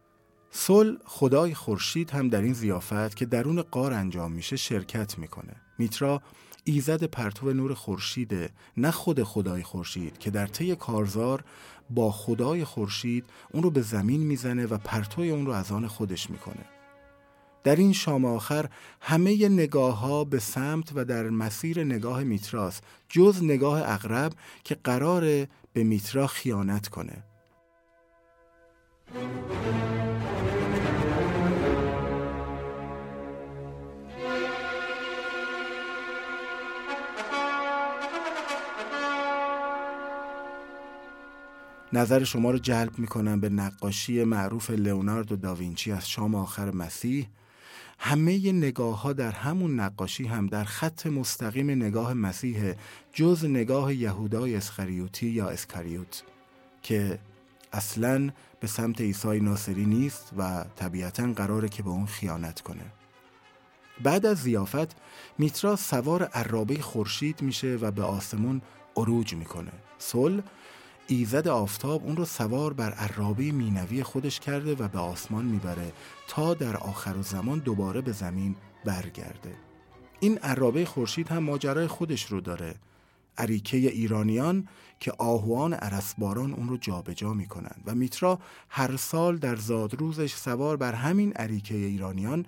سل 0.51 0.97
خدای 1.05 1.55
خورشید 1.55 2.11
هم 2.11 2.29
در 2.29 2.43
این 2.43 2.53
زیافت 2.53 3.17
که 3.17 3.27
درون 3.27 3.63
قار 3.63 3.93
انجام 3.93 4.33
میشه 4.33 4.57
شرکت 4.57 5.19
می‌کنه. 5.19 5.57
میترا 5.79 6.23
ایزد 6.65 7.05
پرتو 7.05 7.53
نور 7.53 7.75
خورشیده 7.75 8.51
نه 8.77 8.91
خود 8.91 9.23
خدای 9.23 9.63
خورشید 9.63 10.19
که 10.19 10.31
در 10.31 10.47
طی 10.47 10.77
کارزار 10.77 11.45
با 11.91 12.13
خدای 12.13 12.65
خورشید 12.65 13.25
اون 13.53 13.63
رو 13.63 13.71
به 13.71 13.83
زمین 13.83 14.21
می‌زنه 14.21 14.67
و 14.67 14.79
پرتوی 14.79 15.31
اون 15.31 15.47
رو 15.47 15.53
از 15.53 15.73
آن 15.73 15.87
خودش 15.87 16.31
می‌کنه. 16.31 16.65
در 17.65 17.77
این 17.77 17.93
شام 17.93 18.25
آخر 18.25 18.69
همه 19.01 19.49
نگاه 19.49 19.99
ها 19.99 20.25
به 20.25 20.39
سمت 20.39 20.93
و 20.95 21.05
در 21.05 21.31
مسیر 21.31 21.85
نگاه 21.85 22.25
میتراست 22.25 22.85
جز 23.09 23.43
نگاه 23.43 23.83
اغرب 23.85 24.33
که 24.65 24.75
قرار 24.85 25.47
به 25.73 25.85
میترا 25.85 26.27
خیانت 26.27 26.89
کنه. 26.89 27.25
نظر 41.97 42.25
شما 42.25 42.51
رو 42.51 42.59
جلب 42.59 42.99
می‌کنم 42.99 43.41
به 43.41 43.49
نقاشی 43.49 44.25
معروف 44.25 44.71
لئوناردو 44.71 45.37
داوینچی 45.37 45.93
از 45.93 46.09
شام 46.11 46.35
آخر 46.35 46.71
مسیح. 46.71 47.27
همه 47.99 48.53
نگاه 48.53 49.03
ها 49.03 49.13
در 49.13 49.31
همون 49.31 49.81
نقاشی 49.81 50.25
هم 50.27 50.47
در 50.47 50.65
خط 50.65 51.07
مستقیم 51.07 51.71
نگاه 51.71 52.15
مسیح 52.15 52.75
جز 53.13 53.45
نگاه 53.45 53.95
یهودای 53.95 54.57
اسخریوتی 54.57 55.27
یا 55.27 55.49
اسکریوت 55.49 56.23
که 56.83 57.19
اصلا 57.73 58.31
به 58.61 58.67
سمت 58.67 59.01
عیسی 59.01 59.41
ناصری 59.41 59.87
نیست 59.87 60.33
و 60.39 60.65
طبیعتا 60.77 61.33
قراره 61.33 61.69
که 61.69 61.83
به 61.83 61.91
اون 61.91 62.07
خیانت 62.07 62.61
کنه. 62.61 62.85
بعد 64.03 64.27
از 64.27 64.39
زیافت 64.39 64.97
میترا 65.39 65.77
سوار 65.77 66.23
عرابه 66.23 66.79
خورشید 66.79 67.43
میشه 67.43 67.79
و 67.81 67.91
به 67.91 68.03
آسمون 68.03 68.63
عروج 68.97 69.35
می‌کنه. 69.35 69.73
سل 69.99 70.41
ایزد 71.07 71.49
آفتاب 71.49 72.05
اون 72.05 72.17
رو 72.17 72.25
سوار 72.25 72.73
بر 72.73 72.93
عرابه 72.93 73.53
مینوی 73.53 74.03
خودش 74.03 74.41
کرده 74.41 74.75
و 74.75 74.89
به 74.89 74.99
آسمان 74.99 75.45
می‌بره 75.45 75.93
تا 76.29 76.55
در 76.55 76.77
آخر 76.77 77.23
زمان 77.23 77.59
دوباره 77.59 78.01
به 78.01 78.13
زمین 78.13 78.57
برگرده. 78.85 79.55
این 80.21 80.39
عرابه 80.39 80.85
خورشید 80.85 81.29
هم 81.29 81.39
ماجرای 81.39 81.87
خودش 81.87 82.25
رو 82.25 82.41
داره. 82.41 82.75
عریکه 83.39 83.77
ایرانیان 83.77 84.69
که 85.01 85.13
آهوان 85.19 85.75
عرسباران 85.75 86.55
اون 86.55 86.69
رو 86.69 86.77
جابجا 86.77 87.33
می‌کنند 87.33 87.83
و 87.87 87.95
میترا 87.95 88.39
هر 88.69 88.97
سال 88.97 89.37
در 89.37 89.57
زادروزش 89.57 90.35
سوار 90.35 90.77
بر 90.77 90.93
همین 90.93 91.33
عریکه 91.33 91.75
ایرانیان 91.75 92.47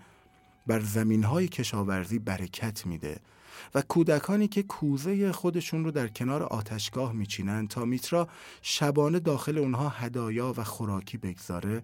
بر 0.67 0.81
زمین 0.81 1.25
های 1.25 1.49
کشاورزی 1.49 2.19
برکت 2.19 2.87
میده. 2.87 3.21
و 3.75 3.83
کودکانی 3.83 4.49
که 4.49 4.63
کوزه 4.63 5.33
خودشون 5.33 5.85
رو 5.85 5.91
در 5.91 6.09
کنار 6.09 6.43
آتشگاه 6.43 7.13
میچینند 7.13 7.69
تا 7.69 7.85
میترا 7.85 8.29
شبانه 8.63 9.19
داخل 9.19 9.59
اونها 9.59 9.89
هدایا 9.89 10.55
و 10.57 10.65
خوراکی 10.65 11.19
بگذاره 11.19 11.83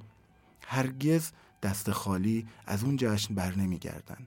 هرگز 0.67 1.31
دست 1.63 1.91
خالی 1.91 2.47
از 2.67 2.85
اون 2.85 2.97
جشن 2.97 3.35
بر 3.35 3.55
نمیگردن 3.55 4.27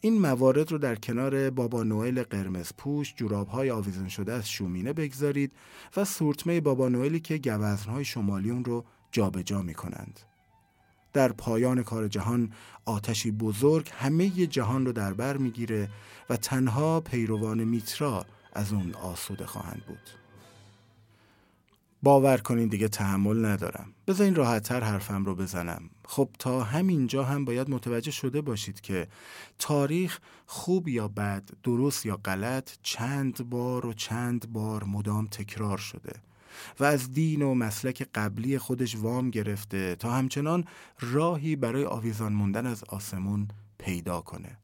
این 0.00 0.18
موارد 0.18 0.72
رو 0.72 0.78
در 0.78 0.94
کنار 0.94 1.50
بابا 1.50 1.82
نوئل 1.82 2.22
قرمز 2.22 2.72
پوش 2.78 3.14
های 3.52 3.70
آویزون 3.70 4.08
شده 4.08 4.32
از 4.32 4.50
شومینه 4.50 4.92
بگذارید 4.92 5.52
و 5.96 6.04
سورتمه 6.04 6.60
بابا 6.60 6.88
نوئلی 6.88 7.20
که 7.20 7.38
گوزنهای 7.38 8.04
شمالی 8.04 8.50
اون 8.50 8.64
رو 8.64 8.84
جابجا 9.12 9.42
جا 9.42 9.62
می 9.62 9.74
کنند. 9.74 10.20
در 11.12 11.32
پایان 11.32 11.82
کار 11.82 12.08
جهان 12.08 12.52
آتشی 12.84 13.30
بزرگ 13.30 13.90
همه 13.94 14.30
جهان 14.30 14.86
رو 14.86 14.92
در 14.92 15.12
بر 15.12 15.36
می‌گیره 15.36 15.88
و 16.30 16.36
تنها 16.36 17.00
پیروان 17.00 17.64
میترا 17.64 18.26
از 18.52 18.72
اون 18.72 18.94
آسوده 18.94 19.46
خواهند 19.46 19.82
بود. 19.86 20.10
باور 22.02 22.38
کنین 22.38 22.68
دیگه 22.68 22.88
تحمل 22.88 23.44
ندارم. 23.44 23.92
بذارین 24.06 24.34
راحتتر 24.34 24.80
حرفم 24.80 25.24
رو 25.24 25.34
بزنم. 25.34 25.90
خب 26.04 26.28
تا 26.38 26.62
همینجا 26.62 27.24
هم 27.24 27.44
باید 27.44 27.70
متوجه 27.70 28.10
شده 28.10 28.40
باشید 28.40 28.80
که 28.80 29.08
تاریخ 29.58 30.18
خوب 30.46 30.88
یا 30.88 31.08
بد 31.08 31.50
درست 31.62 32.06
یا 32.06 32.16
غلط 32.24 32.70
چند 32.82 33.50
بار 33.50 33.86
و 33.86 33.92
چند 33.92 34.52
بار 34.52 34.84
مدام 34.84 35.26
تکرار 35.26 35.78
شده. 35.78 36.12
و 36.80 36.84
از 36.84 37.12
دین 37.12 37.42
و 37.42 37.54
مسلک 37.54 38.08
قبلی 38.14 38.58
خودش 38.58 38.96
وام 38.96 39.30
گرفته 39.30 39.96
تا 39.96 40.12
همچنان 40.12 40.64
راهی 41.00 41.56
برای 41.56 41.84
آویزان 41.84 42.32
موندن 42.32 42.66
از 42.66 42.84
آسمون 42.84 43.48
پیدا 43.78 44.20
کنه 44.20 44.56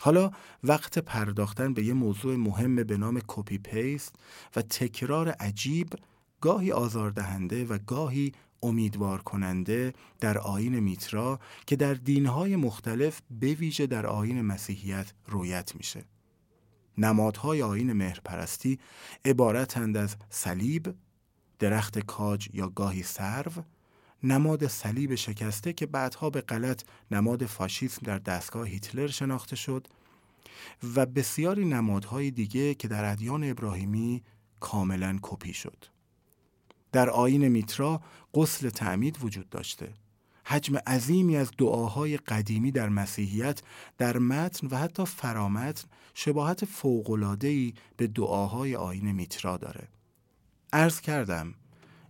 حالا 0.00 0.30
وقت 0.64 0.98
پرداختن 0.98 1.74
به 1.74 1.84
یه 1.84 1.92
موضوع 1.92 2.36
مهم 2.36 2.76
به 2.76 2.96
نام 2.96 3.20
کپی 3.26 3.58
پیست 3.58 4.16
و 4.56 4.62
تکرار 4.62 5.28
عجیب 5.28 5.92
گاهی 6.40 6.72
آزاردهنده 6.72 7.64
و 7.64 7.78
گاهی 7.78 8.32
امیدوار 8.62 9.22
کننده 9.22 9.94
در 10.20 10.38
آین 10.38 10.80
میترا 10.80 11.40
که 11.66 11.76
در 11.76 11.94
دینهای 11.94 12.56
مختلف 12.56 13.20
به 13.30 13.54
ویژه 13.54 13.86
در 13.86 14.06
آین 14.06 14.42
مسیحیت 14.42 15.12
رویت 15.26 15.76
میشه. 15.76 16.04
نمادهای 16.98 17.62
آین 17.62 17.92
مهرپرستی 17.92 18.78
عبارتند 19.24 19.96
از 19.96 20.16
صلیب، 20.30 20.94
درخت 21.58 21.98
کاج 21.98 22.48
یا 22.52 22.68
گاهی 22.68 23.02
سرو، 23.02 23.52
نماد 24.22 24.66
صلیب 24.66 25.14
شکسته 25.14 25.72
که 25.72 25.86
بعدها 25.86 26.30
به 26.30 26.40
غلط 26.40 26.82
نماد 27.10 27.46
فاشیسم 27.46 28.00
در 28.04 28.18
دستگاه 28.18 28.68
هیتلر 28.68 29.06
شناخته 29.06 29.56
شد 29.56 29.88
و 30.96 31.06
بسیاری 31.06 31.64
نمادهای 31.64 32.30
دیگه 32.30 32.74
که 32.74 32.88
در 32.88 33.12
ادیان 33.12 33.50
ابراهیمی 33.50 34.22
کاملا 34.60 35.18
کپی 35.22 35.52
شد. 35.52 35.84
در 36.92 37.10
آیین 37.10 37.48
میترا 37.48 38.02
غسل 38.34 38.68
تعمید 38.68 39.18
وجود 39.24 39.48
داشته. 39.48 39.94
حجم 40.48 40.76
عظیمی 40.76 41.36
از 41.36 41.50
دعاهای 41.58 42.16
قدیمی 42.16 42.70
در 42.70 42.88
مسیحیت 42.88 43.62
در 43.98 44.18
متن 44.18 44.66
و 44.66 44.76
حتی 44.76 45.04
فرامتن 45.04 45.88
شباهت 46.14 46.64
فوق‌العاده‌ای 46.64 47.74
به 47.96 48.06
دعاهای 48.06 48.76
آیین 48.76 49.12
میترا 49.12 49.56
داره. 49.56 49.88
عرض 50.72 51.00
کردم 51.00 51.54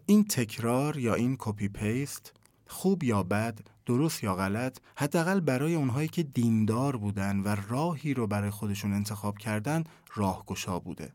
این 0.07 0.25
تکرار 0.25 0.99
یا 0.99 1.15
این 1.15 1.37
copy 1.39 1.69
paste 1.69 2.33
خوب 2.67 3.05
یا 3.05 3.23
بد 3.23 3.59
درست 3.87 4.25
یا 4.25 4.35
غلط 4.35 4.79
حداقل 4.97 5.41
برای 5.41 5.75
اونهایی 5.75 6.09
که 6.09 6.23
دیندار 6.23 6.97
بودن 6.97 7.41
و 7.41 7.57
راهی 7.69 8.15
رو 8.15 8.27
برای 8.27 8.51
خودشون 8.51 8.93
انتخاب 8.93 9.39
کردن 9.39 9.85
راهگشا 10.15 10.79
بوده 10.79 11.13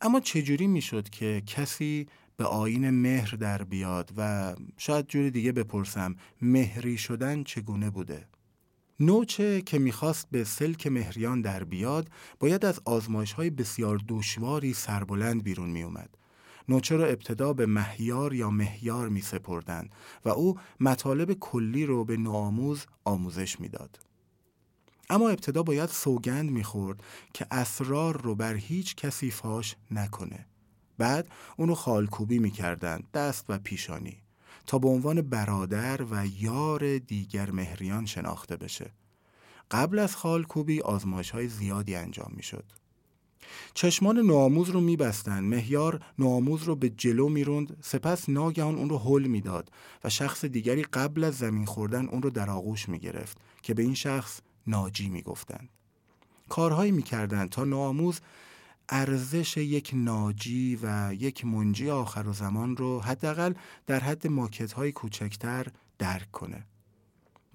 اما 0.00 0.20
چجوری 0.20 0.66
می‌شد 0.66 1.08
که 1.08 1.42
کسی 1.46 2.06
به 2.36 2.44
آین 2.44 2.90
مهر 2.90 3.30
در 3.30 3.62
بیاد 3.62 4.12
و 4.16 4.54
شاید 4.76 5.06
جوری 5.06 5.30
دیگه 5.30 5.52
بپرسم 5.52 6.16
مهری 6.42 6.98
شدن 6.98 7.44
چگونه 7.44 7.90
بوده 7.90 8.28
نوچه 9.00 9.62
که 9.62 9.78
می‌خواست 9.78 10.28
به 10.30 10.44
سلک 10.44 10.86
مهریان 10.86 11.40
در 11.40 11.64
بیاد 11.64 12.10
باید 12.40 12.64
از 12.64 12.80
آزمایش 12.84 13.32
های 13.32 13.50
بسیار 13.50 14.00
دشواری 14.08 14.74
سربلند 14.74 15.42
بیرون 15.42 15.70
میومد 15.70 16.16
نوچه 16.68 16.96
را 16.96 17.06
ابتدا 17.06 17.52
به 17.52 17.66
مهیار 17.66 18.34
یا 18.34 18.50
مهیار 18.50 19.08
می 19.08 19.20
سپردن 19.20 19.88
و 20.24 20.28
او 20.28 20.58
مطالب 20.80 21.32
کلی 21.32 21.86
رو 21.86 22.04
به 22.04 22.16
نوآموز 22.16 22.86
آموزش 23.04 23.60
می‌داد. 23.60 23.98
اما 25.10 25.28
ابتدا 25.28 25.62
باید 25.62 25.88
سوگند 25.88 26.50
می‌خورد 26.50 27.02
که 27.34 27.46
اسرار 27.50 28.20
رو 28.22 28.34
بر 28.34 28.54
هیچ 28.54 28.96
کسی 28.96 29.30
فاش 29.30 29.76
نکنه. 29.90 30.46
بعد 30.98 31.28
اونو 31.56 31.74
خالکوبی 31.74 32.38
می‌کردند 32.38 33.10
دست 33.14 33.44
و 33.48 33.58
پیشانی 33.58 34.16
تا 34.66 34.78
به 34.78 34.88
عنوان 34.88 35.20
برادر 35.20 36.02
و 36.02 36.26
یار 36.26 36.98
دیگر 36.98 37.50
مهریان 37.50 38.06
شناخته 38.06 38.56
بشه. 38.56 38.90
قبل 39.70 39.98
از 39.98 40.16
خالکوبی 40.16 40.80
آزمایش 40.80 41.30
های 41.30 41.48
زیادی 41.48 41.94
انجام 41.94 42.32
می‌شد. 42.36 42.64
چشمان 43.74 44.18
نوآموز 44.18 44.70
رو 44.70 44.80
میبستن 44.80 45.40
مهیار 45.40 46.00
نوآموز 46.18 46.62
رو 46.62 46.76
به 46.76 46.90
جلو 46.90 47.28
می‌روند 47.28 47.76
سپس 47.82 48.28
ناگهان 48.28 48.74
اون 48.74 48.88
رو 48.88 48.98
حل 48.98 49.26
می‌داد 49.26 49.70
و 50.04 50.10
شخص 50.10 50.44
دیگری 50.44 50.82
قبل 50.82 51.24
از 51.24 51.38
زمین 51.38 51.64
خوردن 51.64 52.06
اون 52.06 52.22
رو 52.22 52.30
در 52.30 52.50
آغوش 52.50 52.88
می‌گرفت 52.88 53.38
که 53.62 53.74
به 53.74 53.82
این 53.82 53.94
شخص 53.94 54.40
ناجی 54.66 55.08
می‌گفتند 55.08 55.68
کارهایی 56.48 56.92
می‌کردند 56.92 57.50
تا 57.50 57.64
نوآموز 57.64 58.20
ارزش 58.88 59.56
یک 59.56 59.90
ناجی 59.94 60.78
و 60.82 61.14
یک 61.14 61.44
منجی 61.44 61.90
آخر 61.90 62.28
و 62.28 62.32
زمان 62.32 62.76
رو 62.76 63.00
حداقل 63.00 63.54
در 63.86 64.00
حد 64.00 64.26
ماکت 64.26 64.72
های 64.72 64.92
کوچکتر 64.92 65.66
درک 65.98 66.30
کنه. 66.30 66.64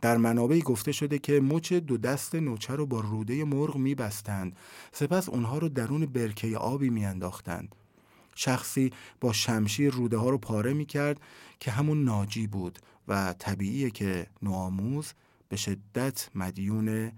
در 0.01 0.17
منابعی 0.17 0.61
گفته 0.61 0.91
شده 0.91 1.19
که 1.19 1.39
مچ 1.39 1.73
دو 1.73 1.97
دست 1.97 2.35
نوچه 2.35 2.75
رو 2.75 2.85
با 2.85 2.99
روده 2.99 3.43
مرغ 3.43 3.77
میبستند. 3.77 4.55
سپس 4.91 5.29
اونها 5.29 5.57
رو 5.57 5.69
درون 5.69 6.05
برکه 6.05 6.57
آبی 6.57 6.89
میانداختند. 6.89 7.75
شخصی 8.35 8.91
با 9.19 9.33
شمشیر 9.33 9.93
روده 9.93 10.17
ها 10.17 10.29
رو 10.29 10.37
پاره 10.37 10.73
می‌کرد 10.73 11.21
که 11.59 11.71
همون 11.71 12.03
ناجی 12.03 12.47
بود 12.47 12.79
و 13.07 13.33
طبیعیه 13.39 13.91
که 13.91 14.27
نوآموز 14.41 15.13
به 15.49 15.55
شدت 15.55 16.29
مدیون 16.35 17.11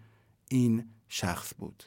این 0.49 0.89
شخص 1.07 1.53
بود. 1.57 1.83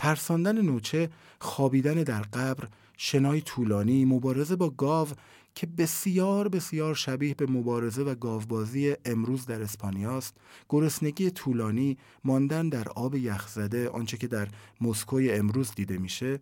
ترساندن 0.00 0.62
نوچه 0.62 1.10
خوابیدن 1.40 1.94
در 1.94 2.22
قبر 2.22 2.68
شنای 2.96 3.40
طولانی 3.40 4.04
مبارزه 4.04 4.56
با 4.56 4.70
گاو 4.70 5.08
که 5.54 5.66
بسیار 5.66 6.48
بسیار 6.48 6.94
شبیه 6.94 7.34
به 7.34 7.46
مبارزه 7.46 8.02
و 8.02 8.14
گاوبازی 8.14 8.96
امروز 9.04 9.46
در 9.46 9.62
اسپانیاست 9.62 10.36
گرسنگی 10.68 11.30
طولانی 11.30 11.98
ماندن 12.24 12.68
در 12.68 12.88
آب 12.88 13.14
یخزده 13.14 13.88
آنچه 13.88 14.16
که 14.16 14.26
در 14.26 14.48
مسکوی 14.80 15.32
امروز 15.32 15.74
دیده 15.74 15.98
میشه 15.98 16.40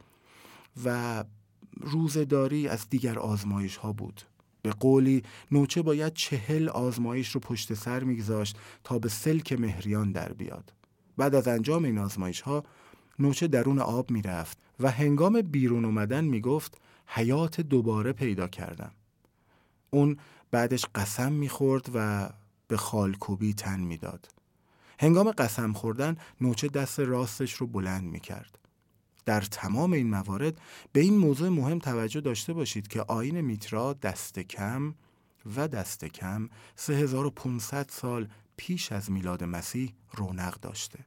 و 0.84 1.24
روزداری 1.80 2.68
از 2.68 2.88
دیگر 2.90 3.18
آزمایش 3.18 3.76
ها 3.76 3.92
بود. 3.92 4.22
به 4.62 4.70
قولی 4.70 5.22
نوچه 5.50 5.82
باید 5.82 6.12
چهل 6.14 6.68
آزمایش 6.68 7.30
رو 7.30 7.40
پشت 7.40 7.74
سر 7.74 8.04
میگذاشت 8.04 8.58
تا 8.84 8.98
به 8.98 9.08
سلک 9.08 9.52
مهریان 9.52 10.12
در 10.12 10.32
بیاد. 10.32 10.72
بعد 11.16 11.34
از 11.34 11.48
انجام 11.48 11.84
این 11.84 11.98
آزمایش 11.98 12.40
ها 12.40 12.64
نوچه 13.18 13.48
درون 13.48 13.78
آب 13.78 14.11
می‌رفت 14.11 14.59
و 14.81 14.90
هنگام 14.90 15.40
بیرون 15.40 15.85
اومدن 15.85 16.24
می‌گفت 16.24 16.78
حیات 17.07 17.61
دوباره 17.61 18.12
پیدا 18.12 18.48
کردم 18.48 18.92
اون 19.90 20.16
بعدش 20.50 20.87
قسم 20.94 21.33
می‌خورد 21.33 21.90
و 21.94 22.31
به 22.68 22.76
خالکوبی 22.76 23.54
تن 23.54 23.81
می‌داد. 23.81 24.28
هنگام 25.00 25.31
قسم 25.31 25.72
خوردن 25.72 26.16
نوچه 26.40 26.68
دست 26.68 27.00
راستش 27.00 27.52
رو 27.52 27.66
بلند 27.66 28.04
می‌کرد. 28.04 28.59
در 29.26 29.40
تمام 29.40 29.92
این 29.92 30.11
موارد 30.11 30.61
به 30.92 31.00
این 31.00 31.16
موضوع 31.16 31.48
مهم 31.48 31.78
توجه 31.78 32.20
داشته 32.20 32.52
باشید 32.52 32.88
که 32.88 33.02
آین 33.02 33.40
میترا 33.40 33.92
دست 33.92 34.38
کم 34.38 34.94
و 35.57 35.68
دست 35.68 36.04
کم 36.04 36.48
3500 36.76 37.88
سال 37.90 38.28
پیش 38.57 38.92
از 38.92 39.11
میلاد 39.11 39.44
مسیح 39.44 39.94
رونق 40.12 40.61
داشته. 40.61 40.98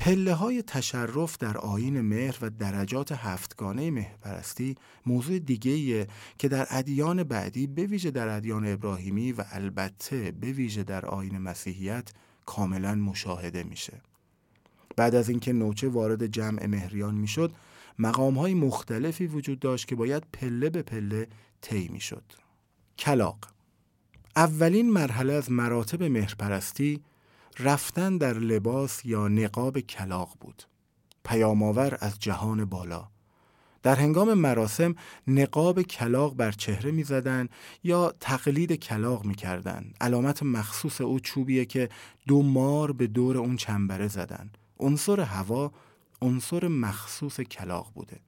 پله 0.00 0.34
های 0.34 0.62
تشرف 0.62 1.38
در 1.38 1.58
آین 1.58 2.00
مهر 2.00 2.38
و 2.42 2.50
درجات 2.50 3.12
هفتگانه 3.12 3.90
مهرپرستی 3.90 4.74
موضوع 5.06 5.38
دیگه 5.38 6.06
که 6.38 6.48
در 6.48 6.66
ادیان 6.70 7.22
بعدی 7.22 7.66
به 7.66 7.86
ویژه 7.86 8.10
در 8.10 8.28
ادیان 8.28 8.66
ابراهیمی 8.66 9.32
و 9.32 9.44
البته 9.50 10.30
به 10.40 10.52
ویژه 10.52 10.82
در 10.84 11.06
آین 11.06 11.38
مسیحیت 11.38 12.12
کاملا 12.46 12.94
مشاهده 12.94 13.62
میشه. 13.62 14.00
بعد 14.96 15.14
از 15.14 15.28
اینکه 15.28 15.52
نوچه 15.52 15.88
وارد 15.88 16.26
جمع 16.26 16.66
مهریان 16.66 17.14
می‌شد، 17.14 17.52
مقام 17.98 18.38
های 18.38 18.54
مختلفی 18.54 19.26
وجود 19.26 19.58
داشت 19.58 19.88
که 19.88 19.96
باید 19.96 20.22
پله 20.32 20.70
به 20.70 20.82
پله 20.82 21.28
طی 21.60 21.88
می‌شد. 21.88 22.24
کلاق 22.98 23.38
اولین 24.36 24.90
مرحله 24.90 25.32
از 25.32 25.52
مراتب 25.52 26.02
مهرپرستی 26.02 27.00
رفتن 27.58 28.18
در 28.18 28.32
لباس 28.38 29.04
یا 29.04 29.28
نقاب 29.28 29.80
کلاق 29.80 30.36
بود. 30.40 30.62
پیامآور 31.24 31.98
از 32.00 32.18
جهان 32.18 32.64
بالا. 32.64 33.08
در 33.82 33.94
هنگام 33.94 34.34
مراسم 34.34 34.94
نقاب 35.26 35.82
کلاق 35.82 36.36
بر 36.36 36.52
چهره 36.52 36.90
می‌زدند 36.90 37.50
یا 37.84 38.14
تقلید 38.20 38.72
کلاق 38.72 39.24
می‌کردند 39.24 39.94
علامت 40.00 40.42
مخصوص 40.42 41.00
او 41.00 41.20
چوبیه 41.20 41.64
که 41.64 41.88
دو 42.26 42.42
مار 42.42 42.92
به 42.92 43.06
دور 43.06 43.38
اون 43.38 43.56
چنبره 43.56 44.08
زدن. 44.08 44.50
عنصر 44.78 45.20
هوا 45.20 45.72
عنصر 46.22 46.68
مخصوص 46.68 47.40
کلاق 47.40 47.92
بوده. 47.94 48.20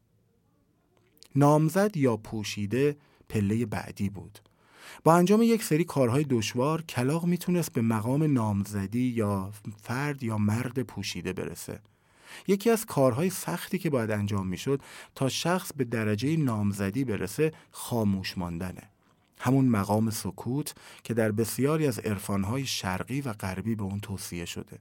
نامزد 1.36 1.96
یا 1.96 2.16
پوشیده 2.16 2.96
پله 3.28 3.66
بعدی 3.66 4.08
بود. 4.08 4.38
با 5.04 5.14
انجام 5.14 5.42
یک 5.42 5.64
سری 5.64 5.84
کارهای 5.84 6.24
دشوار 6.24 6.82
کلاق 6.82 7.24
می‌تونست 7.24 7.72
به 7.72 7.82
مقام 7.82 8.32
نامزدی 8.32 9.08
یا 9.08 9.50
فرد 9.82 10.22
یا 10.22 10.38
مرد 10.38 10.82
پوشیده 10.82 11.32
برسه. 11.32 11.80
یکی 12.46 12.70
از 12.70 12.86
کارهای 12.86 13.30
سختی 13.30 13.78
که 13.78 13.90
باید 13.90 14.10
انجام 14.10 14.46
می‌شد 14.46 14.80
تا 15.14 15.28
شخص 15.28 15.72
به 15.76 15.84
درجه 15.84 16.36
نامزدی 16.36 17.04
برسه 17.04 17.52
خاموش 17.70 18.38
ماندنه. 18.38 18.82
همون 19.38 19.64
مقام 19.64 20.10
سکوت 20.10 20.74
که 21.04 21.14
در 21.14 21.32
بسیاری 21.32 21.86
از 21.86 21.98
عرفانهای 21.98 22.66
شرقی 22.66 23.20
و 23.20 23.32
غربی 23.32 23.74
به 23.74 23.82
اون 23.82 24.00
توصیه 24.00 24.44
شده. 24.44 24.78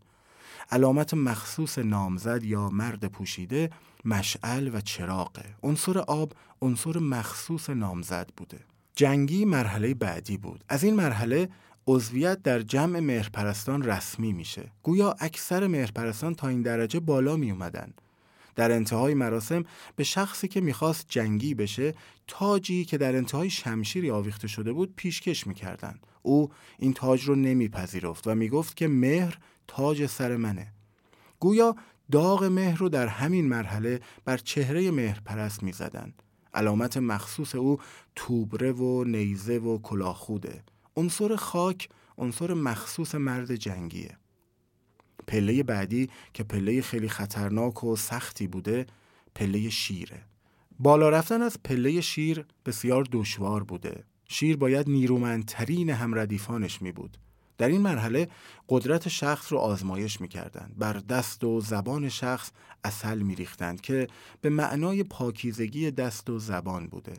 علامت 0.72 1.14
مخصوص 1.14 1.78
نامزد 1.78 2.44
یا 2.44 2.70
مرد 2.70 3.06
پوشیده 3.06 3.70
مشعل 4.06 4.76
و 4.76 4.82
چراغه. 4.82 5.46
عنصر 5.64 5.98
آب 5.98 6.34
عنصر 6.62 7.00
مخصوص 7.00 7.70
نامزد 7.70 8.30
بوده. 8.38 8.60
جنگی 8.96 9.46
مرحله 9.46 9.94
بعدی 9.94 10.38
بود. 10.38 10.64
از 10.70 10.84
این 10.84 10.96
مرحله 10.96 11.50
عضویت 11.88 12.44
در 12.44 12.62
جمع 12.62 13.00
مهرپرستان 13.00 13.84
رسمی 13.84 14.34
میشه. 14.34 14.72
گویا 14.84 15.16
اکثر 15.20 15.68
مهرپرستان 15.68 16.36
تا 16.36 16.48
این 16.48 16.62
درجه 16.62 17.00
بالا 17.00 17.36
می 17.36 17.52
اومدن 17.52 17.94
در 18.56 18.72
انتهای 18.72 19.14
مراسم 19.14 19.64
به 19.96 20.04
شخصی 20.04 20.48
که 20.48 20.62
می‌خواست 20.62 21.06
جنگی 21.10 21.54
بشه 21.54 21.94
تاجی 22.28 22.86
که 22.86 22.98
در 22.98 23.16
انتهای 23.16 23.50
شمشیری 23.50 24.12
آویخته 24.12 24.48
شده 24.48 24.74
بود 24.74 24.94
پیشکش 24.96 25.48
می‌کردن. 25.48 26.00
او 26.22 26.50
این 26.80 26.94
تاج 26.94 27.24
رو 27.24 27.36
نمیپذیرفت 27.36 28.28
و 28.28 28.36
می‌گفت 28.36 28.78
که 28.78 28.88
مهر 28.88 29.38
تاج 29.68 30.06
سر 30.06 30.38
منه. 30.38 30.74
گویا 31.40 31.76
داغ 32.12 32.44
مهر 32.44 32.78
رو 32.78 32.90
در 32.90 33.08
همین 33.08 33.48
مرحله 33.48 34.00
بر 34.26 34.38
چهره 34.38 34.92
مهر 34.92 35.20
پرست 35.26 35.64
می 35.64 35.72
زدن. 35.72 36.14
علامت 36.54 36.98
مخصوص 36.98 37.56
او 37.56 37.80
توبره 38.16 38.72
و 38.72 39.04
نیزه 39.04 39.58
و 39.58 39.78
کلاخوده. 39.78 40.64
عنصر 40.96 41.36
خاک 41.36 41.90
عنصر 42.18 42.54
مخصوص 42.54 43.16
مرد 43.16 43.56
جنگیه. 43.56 44.18
پله 45.28 45.64
بعدی 45.64 46.10
که 46.34 46.44
پله 46.44 46.82
خیلی 46.82 47.10
خطرناک 47.10 47.84
و 47.84 47.96
سختی 47.96 48.48
بوده 48.48 48.86
پله 49.36 49.70
شیره. 49.70 50.22
بالا 50.80 51.10
رفتن 51.10 51.42
از 51.42 51.58
پله 51.64 52.02
شیر 52.02 52.46
بسیار 52.66 53.08
دشوار 53.12 53.64
بوده. 53.64 54.04
شیر 54.28 54.58
باید 54.58 54.90
نیرومندترین 54.90 55.90
همردیفانش 55.90 56.82
می 56.82 56.92
بود 56.92 57.18
در 57.62 57.68
این 57.68 57.82
مرحله 57.82 58.30
قدرت 58.70 59.08
شخص 59.08 59.52
رو 59.52 59.58
آزمایش 59.58 60.22
می‌کردند. 60.22 60.74
بر 60.78 60.94
دست 60.94 61.44
و 61.44 61.62
زبان 61.62 62.10
شخص 62.10 62.52
اصل 62.84 63.20
میریختند 63.20 63.82
که 63.82 64.08
به 64.42 64.50
معنای 64.50 65.04
پاکیزگی 65.04 65.92
دست 65.92 66.30
و 66.30 66.40
زبان 66.40 66.88
بوده. 66.88 67.14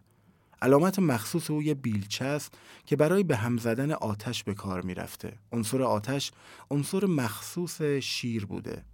علامت 0.62 0.98
مخصوص 0.98 1.50
او 1.50 1.62
یه 1.62 1.74
بیلچه 1.74 2.24
است 2.24 2.55
که 2.87 2.96
برای 2.96 3.22
به 3.22 3.37
هم 3.37 3.59
زدن 3.59 3.90
آتش 3.90 4.44
به 4.44 4.55
کار 4.55 4.83
می‌رفته. 4.83 5.38
عنصر 5.52 5.83
آتش 5.83 6.33
عنصر 6.70 7.07
مخصوص 7.07 7.83
شیر 7.83 8.46
بوده. 8.46 8.85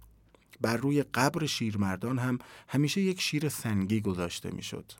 بر 0.61 0.77
روی 0.77 1.03
قبر 1.03 1.45
شیرمردان 1.45 2.19
هم 2.19 2.37
همیشه 2.67 3.01
یک 3.01 3.21
شیر 3.21 3.49
سنگی 3.49 4.01
گذاشته 4.01 4.51
می‌شد. 4.51 4.91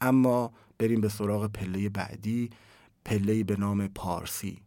اما 0.00 0.52
بریم 0.78 1.00
به 1.00 1.08
سراغ 1.08 1.46
پله 1.46 1.88
بعدی 1.88 2.50
پله 3.04 3.44
به 3.44 3.56
نام 3.56 3.88
پارسی. 3.88 4.65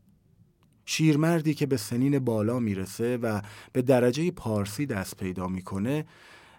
شیرمردی 0.91 1.53
که 1.53 1.65
به 1.65 1.77
سنین 1.77 2.19
بالا 2.19 2.59
می‌رسه 2.59 3.17
و 3.17 3.41
به 3.73 3.81
درجه 3.81 4.31
پارسی 4.31 4.85
دست 4.85 5.17
پیدا 5.17 5.47
می‌کنه 5.47 6.05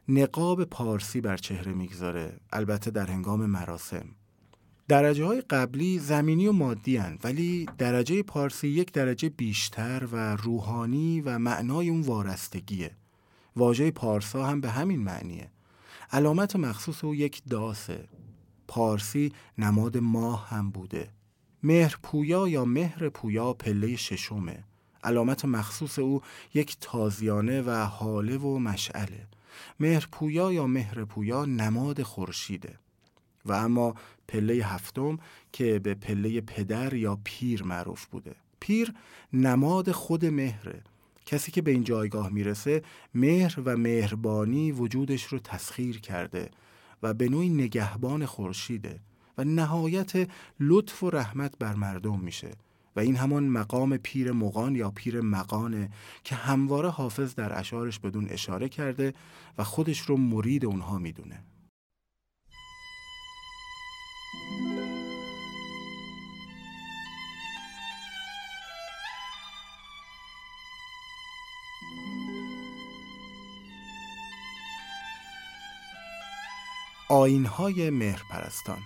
نقاب 0.08 0.64
پارسی 0.64 1.20
بر 1.20 1.36
چهره 1.36 1.72
می‌گذاره 1.72 2.40
البته 2.52 2.90
در 2.90 3.06
هنگام 3.06 3.46
مراسم. 3.46 4.04
درجه 4.88 5.24
های 5.24 5.40
قبلی 5.40 5.98
زمینی 5.98 6.46
و 6.46 6.52
مادی 6.52 6.96
هن 6.96 7.18
ولی 7.24 7.68
درجه 7.78 8.22
پارسی 8.22 8.68
یک 8.68 8.92
درجه 8.92 9.28
بیشتر 9.28 10.08
و 10.12 10.36
روحانی 10.36 11.20
و 11.20 11.38
معنای 11.38 11.88
اون 11.88 12.00
وارستگیه. 12.00 12.90
واژه 13.56 13.90
پارسا 13.90 14.46
هم 14.46 14.60
به 14.60 14.70
همین 14.70 15.00
معنیه. 15.00 15.50
علامت 16.12 16.56
مخصوص 16.56 17.04
او 17.04 17.14
یک 17.14 17.42
داسه. 17.50 18.08
پارسی 18.68 19.32
نماد 19.58 19.98
ماه 19.98 20.48
هم 20.48 20.70
بوده. 20.70 21.08
مهر 21.62 21.98
پویا 22.02 22.48
یا 22.48 22.64
مهر 22.64 23.08
پویا 23.08 23.52
پله 23.52 23.96
ششمه. 23.96 24.64
علامت 25.04 25.44
مخصوص 25.44 25.98
او 25.98 26.22
یک 26.54 26.76
تازیانه 26.80 27.62
و 27.62 27.70
حاله 27.70 28.38
و 28.38 28.58
مشعله. 28.58 29.26
مهر 29.80 30.08
پویا 30.12 30.52
یا 30.52 30.66
مهر 30.66 31.04
پویا 31.04 31.44
نماد 31.44 32.02
خورشیده. 32.02 32.78
و 33.44 33.52
اما 33.52 33.94
پله 34.28 34.54
هفتم 34.54 35.18
که 35.52 35.78
به 35.78 35.94
پله 35.94 36.40
پدر 36.40 36.94
یا 36.94 37.18
پیر 37.24 37.62
معروف 37.62 38.06
بوده. 38.06 38.34
پیر 38.60 38.94
نماد 39.32 39.92
خود 39.92 40.26
مهره. 40.26 40.82
کسی 41.26 41.52
که 41.52 41.62
به 41.62 41.70
این 41.70 41.84
جایگاه 41.84 42.28
می‌رسه 42.28 42.82
مهر 43.14 43.60
و 43.64 43.76
مهربانی 43.76 44.72
وجودش 44.72 45.24
رو 45.24 45.38
تسخیر 45.38 46.00
کرده 46.00 46.50
و 47.02 47.14
به 47.14 47.28
نوعی 47.28 47.48
نگهبان 47.48 48.26
خورشیده. 48.26 49.00
و 49.40 49.44
نهایت 49.44 50.28
لطف 50.60 51.02
و 51.02 51.10
رحمت 51.10 51.58
بر 51.58 51.74
مردم 51.74 52.20
میشه 52.20 52.50
و 52.96 53.00
این 53.00 53.16
همان 53.16 53.48
مقام 53.48 53.96
پیر 53.96 54.32
مقان 54.32 54.74
یا 54.74 54.90
پیر 54.90 55.20
مقانه 55.20 55.90
که 56.24 56.34
همواره 56.34 56.88
حافظ 56.88 57.34
در 57.34 57.58
اشارش 57.58 57.98
بدون 57.98 58.28
اشاره 58.28 58.68
کرده 58.68 59.14
و 59.58 59.64
خودش 59.64 60.00
رو 60.00 60.16
مرید 60.16 60.64
اونها 60.64 60.98
می‌دونه. 60.98 61.44
آینهای 77.08 77.90
مهرپرستان 77.90 78.78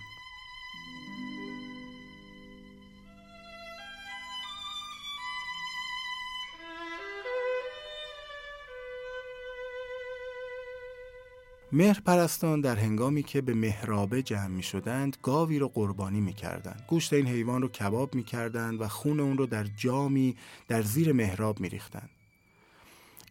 مهرپرستان 11.77 12.61
در 12.61 12.75
هنگامی 12.75 13.23
که 13.23 13.41
به 13.41 13.53
مهرابه 13.53 14.21
جمع 14.21 14.47
می 14.47 14.63
شدند 14.63 15.17
گاوی 15.23 15.59
رو 15.59 15.67
قربانی 15.67 16.21
می 16.21 16.33
کردند. 16.33 16.83
گوشت 16.87 17.13
این 17.13 17.27
حیوان 17.27 17.61
رو 17.61 17.67
کباب 17.67 18.15
می 18.15 18.23
کردند 18.23 18.81
و 18.81 18.87
خون 18.87 19.19
اون 19.19 19.37
رو 19.37 19.45
در 19.45 19.63
جامی 19.63 20.35
در 20.67 20.81
زیر 20.81 21.11
محراب 21.11 21.59
می 21.59 21.69
ریختند. 21.69 22.09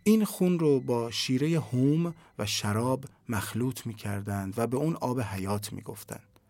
این 0.03 0.25
خون 0.25 0.59
رو 0.59 0.81
با 0.81 1.11
شیره 1.11 1.61
هوم 1.61 2.15
و 2.39 2.47
شراب 2.47 3.05
مخلوط 3.29 3.87
می 3.87 3.95
کردند 3.95 4.55
و 4.57 4.67
به 4.67 4.77
اون 4.77 4.97
آب 4.97 5.21
حیات 5.21 5.73
می 5.73 5.83
گفتند. 5.83 6.41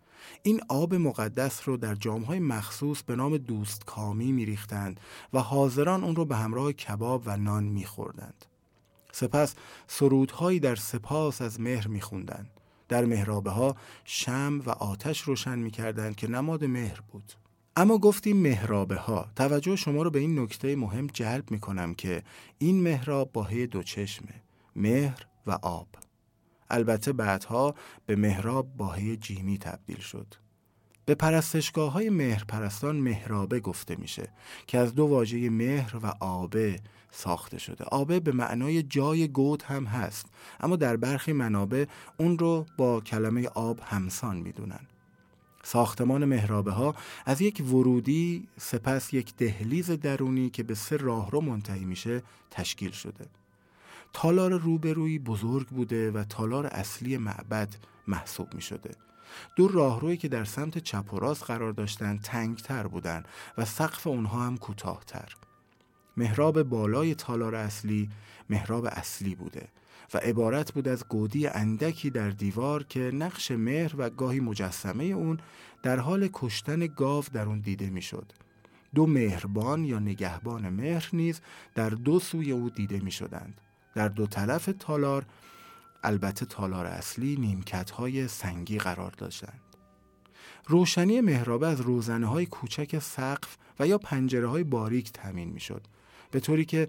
این 0.42 0.60
آب 0.68 0.94
مقدس 0.94 1.68
رو 1.68 1.76
در 1.76 1.94
جامهای 1.94 2.38
مخصوص 2.38 3.02
به 3.02 3.16
نام 3.16 3.36
دوست 3.36 3.84
کامی 3.84 4.32
می 4.32 4.44
ریختند 4.44 5.00
و 5.32 5.38
حاضران 5.38 6.04
اون 6.04 6.16
رو 6.16 6.24
به 6.24 6.36
همراه 6.36 6.72
کباب 6.72 7.22
و 7.26 7.36
نان 7.36 7.64
می 7.64 7.84
خوردند. 7.84 8.44
سپس 9.14 9.54
سرودهایی 9.86 10.60
در 10.60 10.74
سپاس 10.74 11.42
از 11.42 11.60
مهر 11.60 11.88
میخوندند. 11.88 12.50
در 12.88 13.04
مهرابه 13.04 13.50
ها 13.50 13.76
شم 14.04 14.62
و 14.66 14.70
آتش 14.70 15.20
روشن 15.20 15.58
می‌کردند 15.58 16.16
که 16.16 16.30
نماد 16.30 16.64
مهر 16.64 17.00
بود. 17.12 17.32
اما 17.76 17.98
گفتیم 17.98 18.36
مهرابه 18.36 18.96
ها 18.96 19.26
توجه 19.36 19.76
شما 19.76 20.02
رو 20.02 20.10
به 20.10 20.18
این 20.18 20.38
نکته 20.38 20.76
مهم 20.76 21.06
جلب 21.06 21.50
می‌کنم 21.50 21.94
که 21.94 22.22
این 22.58 22.82
مهراب 22.82 23.32
با 23.32 23.48
دو 23.70 23.82
چشمه 23.82 24.42
مهر 24.76 25.26
و 25.46 25.58
آب. 25.62 25.88
البته 26.70 27.12
بعدها 27.12 27.74
به 28.06 28.16
مهراب 28.16 28.76
با 28.76 28.92
هی 28.92 29.16
جیمی 29.16 29.58
تبدیل 29.58 30.00
شد. 30.00 30.34
به 31.06 31.14
پرستشگاه 31.14 31.92
های 31.92 32.10
مهر 32.10 32.44
پرستان 32.44 32.96
مهرابه 32.96 33.60
گفته 33.60 33.96
میشه 33.96 34.28
که 34.66 34.78
از 34.78 34.94
دو 34.94 35.06
واژه 35.06 35.50
مهر 35.50 35.96
و 36.02 36.06
آبه 36.20 36.80
ساخته 37.14 37.58
شده 37.58 37.84
آبه 37.84 38.20
به 38.20 38.32
معنای 38.32 38.82
جای 38.82 39.28
گود 39.28 39.62
هم 39.62 39.84
هست 39.84 40.26
اما 40.60 40.76
در 40.76 40.96
برخی 40.96 41.32
منابع 41.32 41.84
اون 42.16 42.38
رو 42.38 42.66
با 42.76 43.00
کلمه 43.00 43.48
آب 43.48 43.80
همسان 43.84 44.36
می‌دونن 44.36 44.80
ساختمان 45.62 46.24
مهرابه 46.24 46.72
ها 46.72 46.94
از 47.26 47.40
یک 47.40 47.62
ورودی 47.68 48.48
سپس 48.58 49.14
یک 49.14 49.36
دهلیز 49.36 49.90
درونی 49.90 50.50
که 50.50 50.62
به 50.62 50.74
سه 50.74 50.96
راهرو 50.96 51.40
منتهی 51.40 51.84
میشه 51.84 52.22
تشکیل 52.50 52.90
شده 52.90 53.26
تالار 54.12 54.58
روبرویی 54.58 55.18
بزرگ 55.18 55.66
بوده 55.66 56.10
و 56.10 56.24
تالار 56.24 56.66
اصلی 56.66 57.16
معبد 57.16 57.74
محسوب 58.08 58.54
می 58.54 58.62
شده. 58.62 58.90
دو 59.56 59.68
راهرویی 59.68 60.16
که 60.16 60.28
در 60.28 60.44
سمت 60.44 60.78
چپ 60.78 61.14
و 61.14 61.18
راست 61.18 61.44
قرار 61.44 61.72
داشتند 61.72 62.20
تنگتر 62.22 62.86
بودند 62.86 63.28
و 63.58 63.64
سقف 63.64 64.06
اونها 64.06 64.46
هم 64.46 64.56
کوتاهتر. 64.56 65.34
محراب 66.16 66.62
بالای 66.62 67.14
تالار 67.14 67.54
اصلی 67.54 68.10
محراب 68.50 68.84
اصلی 68.84 69.34
بوده 69.34 69.68
و 70.14 70.18
عبارت 70.18 70.72
بود 70.72 70.88
از 70.88 71.08
گودی 71.08 71.46
اندکی 71.46 72.10
در 72.10 72.30
دیوار 72.30 72.84
که 72.84 73.00
نقش 73.00 73.50
مهر 73.50 73.92
و 73.96 74.10
گاهی 74.10 74.40
مجسمه 74.40 75.04
اون 75.04 75.38
در 75.82 75.98
حال 75.98 76.28
کشتن 76.32 76.86
گاو 76.86 77.24
در 77.32 77.46
اون 77.46 77.60
دیده 77.60 77.90
می‌شد. 77.90 78.32
دو 78.94 79.06
مهربان 79.06 79.84
یا 79.84 79.98
نگهبان 79.98 80.68
مهر 80.68 81.08
نیز 81.12 81.40
در 81.74 81.90
دو 81.90 82.20
سوی 82.20 82.52
او 82.52 82.70
دیده 82.70 83.00
می 83.00 83.10
شدند. 83.10 83.60
در 83.94 84.08
دو 84.08 84.26
طرف 84.26 84.70
تالار 84.78 85.26
البته 86.02 86.46
تالار 86.46 86.86
اصلی 86.86 87.36
نیمکت 87.36 87.90
های 87.90 88.28
سنگی 88.28 88.78
قرار 88.78 89.10
داشتند. 89.10 89.60
روشنی 90.66 91.20
محرابه 91.20 91.66
از 91.66 91.80
روزنه 91.80 92.26
های 92.26 92.46
کوچک 92.46 92.98
سقف 92.98 93.56
و 93.80 93.86
یا 93.86 93.98
پنجره 93.98 94.46
های 94.46 94.64
باریک 94.64 95.12
تمین 95.12 95.48
می 95.48 95.60
شد 95.60 95.82
به 96.34 96.40
طوری 96.40 96.64
که 96.64 96.88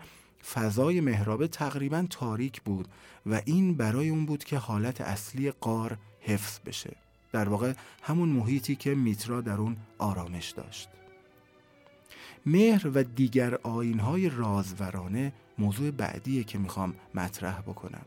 فضای 0.54 1.02
محرابه 1.02 1.48
تقریبا 1.48 2.06
تاریک 2.10 2.62
بود 2.62 2.88
و 3.26 3.42
این 3.46 3.74
برای 3.74 4.10
اون 4.10 4.26
بود 4.26 4.44
که 4.44 4.58
حالت 4.58 5.02
اصلی 5.02 5.52
قار 5.52 5.98
حفظ 6.22 6.60
بشه. 6.66 6.96
در 7.32 7.50
واقع 7.50 7.74
همون 8.04 8.30
محیطی 8.30 8.76
که 8.76 8.96
میترا 8.96 9.42
در 9.42 9.58
اون 9.58 9.78
آرامش 9.98 10.50
داشت. 10.50 10.90
مهر 12.46 12.88
و 12.88 13.04
دیگر 13.04 13.56
آینهای 13.56 14.30
رازورانه 14.30 15.34
موضوع 15.58 15.92
بعدیه 15.92 16.44
که 16.44 16.58
می‌خوام 16.58 16.96
مطرح 17.16 17.62
بکنم. 17.62 18.06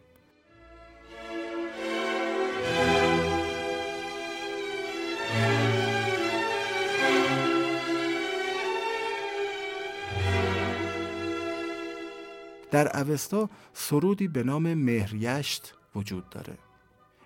در 12.70 13.00
اوستا 13.00 13.50
سرودی 13.72 14.28
به 14.28 14.42
نام 14.42 14.74
مهریشت 14.74 15.74
وجود 15.94 16.30
داره. 16.30 16.58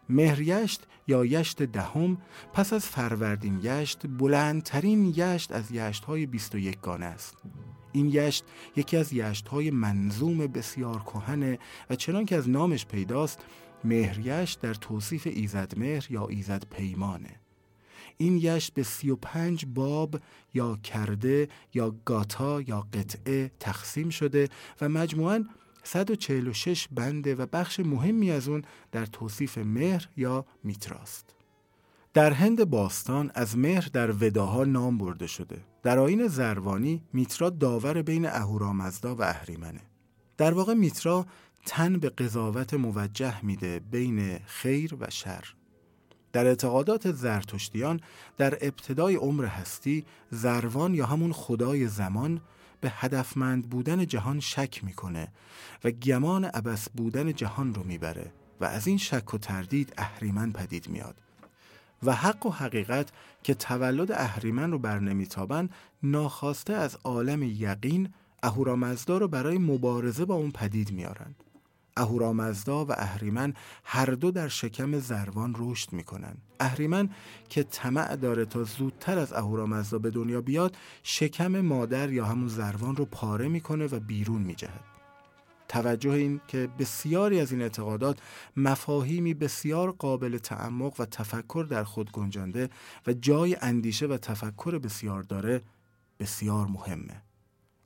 مهریشت 0.09 0.87
یا 1.09 1.25
یشت 1.25 1.63
دهم 1.63 2.19
پس 2.53 2.73
از 2.73 2.87
فروردین 2.87 3.61
یشت 3.63 4.07
بلندترین 4.07 5.13
یشت 5.17 5.53
از 5.53 5.71
یشت 5.71 6.05
های 6.05 6.27
21 6.27 6.81
گانه 6.81 7.07
است. 7.07 7.37
این 7.93 8.07
یشت 8.07 8.45
یکی 8.77 8.97
از 8.97 9.13
یشت 9.13 9.49
های 9.49 9.71
منظوم 9.71 10.39
بسیار 10.39 10.99
کهنه 11.03 11.59
و 11.91 11.97
چنان 11.97 12.25
که 12.25 12.37
از 12.37 12.49
نامش 12.49 12.87
پیداست 12.87 13.41
مهریشت 13.85 14.61
در 14.61 14.75
توصیف 14.75 15.27
ایزد 15.27 15.73
مهر 15.77 16.07
یا 16.11 16.27
ایزد 16.27 16.65
پیمانه 16.71 17.42
این 18.23 18.37
یشت 18.37 18.75
به 18.75 18.83
سی 18.83 19.11
و 19.11 19.17
پنج 19.17 19.67
باب 19.67 20.21
یا 20.55 20.77
کرده 20.77 21.49
یا 21.75 21.95
گاتا 22.05 22.61
یا 22.61 22.87
قطعه 22.93 23.51
تقسیم 23.61 24.11
شده 24.11 24.49
و 24.81 24.89
مجموعاً 24.89 25.45
146 25.83 26.89
بنده 26.91 27.35
و 27.35 27.47
بخش 27.47 27.81
مهمی 27.81 28.31
از 28.31 28.49
اون 28.49 28.63
در 28.93 29.07
توصیف 29.07 29.59
مهر 29.59 30.09
یا 30.17 30.45
میتراست. 30.65 31.35
در 32.15 32.33
هند 32.33 32.65
باستان 32.65 33.31
از 33.35 33.59
مهر 33.59 33.89
در 33.93 34.11
وداها 34.11 34.65
نام 34.65 34.99
برده 34.99 35.27
شده. 35.27 35.65
در 35.83 35.99
آین 35.99 36.27
زروانی 36.27 37.03
میترا 37.13 37.51
داور 37.51 38.03
بین 38.03 38.27
اهورامزدا 38.27 39.15
و 39.15 39.23
اهریمنه. 39.23 39.81
در 40.37 40.55
واقع 40.55 40.75
میترا 40.75 41.27
تن 41.67 41.99
به 41.99 42.09
قضاوت 42.09 42.75
موجه 42.75 43.45
میده 43.45 43.81
بین 43.91 44.39
خیر 44.47 44.95
و 45.01 45.11
شر. 45.11 45.55
در 46.33 46.47
اعتقادات 46.47 47.13
زرتشتیان 47.13 48.01
در 48.39 48.59
ابتدای 48.61 49.17
عمر 49.17 49.45
هستی 49.45 50.05
زروان 50.31 50.95
یا 50.95 51.07
همون 51.07 51.33
خدای 51.33 51.89
زمان 51.89 52.41
به 52.81 52.93
هدفمند 52.95 53.71
بودن 53.71 54.07
جهان 54.07 54.41
شک 54.41 54.85
می‌کنه 54.85 55.29
و 55.85 55.91
گمان 55.91 56.45
عبس 56.45 56.89
بودن 56.89 57.33
جهان 57.33 57.75
رو 57.75 57.85
می‌بره 57.85 58.33
و 58.61 58.65
از 58.65 58.87
این 58.87 58.99
شک 58.99 59.35
و 59.35 59.39
تردید 59.39 59.93
اهریمن 59.99 60.53
پدید 60.53 60.89
میاد 60.89 61.17
و 62.03 62.15
حق 62.15 62.47
و 62.47 62.51
حقیقت 62.51 63.09
که 63.43 63.55
تولد 63.55 64.13
اهریمن 64.13 64.71
رو 64.71 64.79
بر 64.79 64.99
نمیتابن 64.99 65.69
ناخواسته 66.03 66.73
از 66.73 66.99
عالم 67.05 67.43
یقین 67.43 68.09
اهورامزدا 68.43 69.19
رو 69.19 69.29
برای 69.29 69.59
مبارزه 69.59 70.25
با 70.25 70.35
اون 70.35 70.51
پدید 70.51 70.93
میارن 70.93 71.35
اهورامزدا 71.97 72.85
و 72.85 72.93
اهریمن 72.93 73.55
هر 73.85 74.07
دو 74.07 74.31
در 74.31 74.49
شکم 74.49 74.99
زروان 74.99 75.55
رشد 75.59 75.93
می‌کنن 75.93 76.37
اهریمن 76.61 77.11
که 77.49 77.63
طمع 77.63 78.17
داره 78.17 78.45
تا 78.45 78.65
زودتر 78.65 79.19
از 79.19 79.33
اهورامزدا 79.33 79.99
به 79.99 80.11
دنیا 80.11 80.41
بیاد 80.41 80.77
شکم 81.03 81.61
مادر 81.61 82.13
یا 82.13 82.25
همون 82.25 82.49
زروان 82.49 82.97
رو 82.97 83.05
پاره 83.05 83.49
می‌کنه 83.49 83.87
و 83.87 84.01
بیرون 84.01 84.43
میجهد. 84.43 84.85
توجه 85.69 86.11
این 86.11 86.41
که 86.49 86.69
بسیاری 86.79 87.41
از 87.41 87.53
این 87.53 87.63
اعتقادات 87.63 88.19
مفاهیمی 88.57 89.35
بسیار 89.35 89.93
قابل 89.93 90.39
تعمق 90.39 91.01
و 91.01 91.05
تفکر 91.05 91.67
در 91.71 91.85
خود 91.85 92.13
گنجانده 92.13 92.71
و 93.07 93.13
جای 93.13 93.57
اندیشه 93.61 94.07
و 94.07 94.17
تفکر 94.17 94.79
بسیار 94.79 95.23
داره 95.23 95.63
بسیار 96.21 96.67
مهمه. 96.67 97.23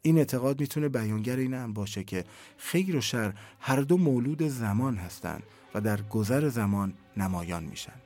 این 0.07 0.19
اعتقاد 0.19 0.61
می‌تونه 0.61 0.89
بیانگر 0.89 1.37
این 1.37 1.55
هم 1.55 1.73
باشه 1.73 2.05
که 2.05 2.25
خیر 2.57 2.97
و 2.97 3.01
شر 3.01 3.33
هر 3.61 3.81
دو 3.81 3.99
مولود 3.99 4.43
زمان 4.43 4.97
هستند 4.97 5.43
و 5.75 5.81
در 5.81 6.03
گذر 6.03 6.49
زمان 6.49 6.93
نمایان 7.17 7.65
میشن. 7.65 8.06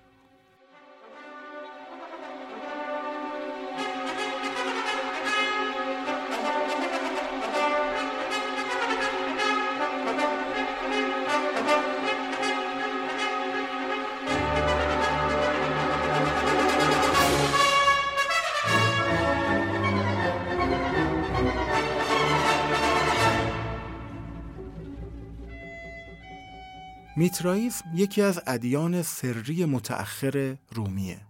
میترائیسم 27.21 27.85
یکی 27.95 28.23
از 28.23 28.41
ادیان 28.47 29.03
سری 29.03 29.65
متأخر 29.65 30.57
رومیه. 30.75 31.21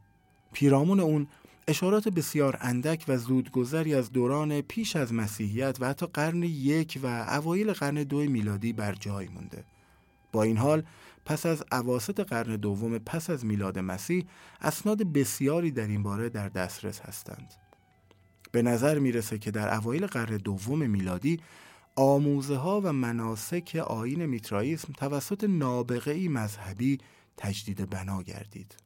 پیرامون 0.53 1.00
اون 1.00 1.26
اشارات 1.68 2.09
بسیار 2.09 2.59
اندک 2.61 3.05
و 3.09 3.16
زودگذری 3.16 3.94
از 3.94 4.12
دوران 4.12 4.61
پیش 4.61 4.96
از 4.96 5.14
مسیحیت 5.14 5.76
و 5.81 5.88
حتی 5.88 6.07
قرن 6.07 6.42
یک 6.42 7.00
و 7.03 7.07
اوایل 7.07 7.72
قرن 7.72 7.94
دو 7.94 8.18
میلادی 8.18 8.72
بر 8.72 8.92
جای 8.92 9.29
مونده. 9.29 9.64
با 10.33 10.42
این 10.42 10.57
حال 10.57 10.83
پس 11.24 11.46
از 11.46 11.64
عواست 11.72 12.20
قرن 12.20 12.57
دوم 12.57 12.98
پس 12.98 13.31
از 13.31 13.44
میلاد 13.44 13.79
مسیح 13.79 14.26
اسناد 14.61 15.03
بسیاری 15.12 15.70
در 15.70 15.87
این 15.87 16.03
باره 16.03 16.29
در 16.29 16.48
دسترس 16.48 17.00
هستند. 17.00 17.55
به 18.53 18.62
نظر 18.62 18.98
می‌رسه 18.98 19.38
که 19.38 19.50
در 19.50 19.74
اوایل 19.74 20.07
قرن 20.07 20.37
دوم 20.37 20.90
میلادی 20.90 21.40
آموزه 22.01 22.57
ها 22.57 22.81
و 22.81 22.93
مناسک 22.93 23.85
آین 23.87 24.27
میترائیسم 24.27 24.93
توسط 24.93 25.45
نابغه 25.45 26.29
مذهبی 26.29 26.99
تجدید 27.37 27.91
بنا 27.91 28.23
گردید. 28.23 28.77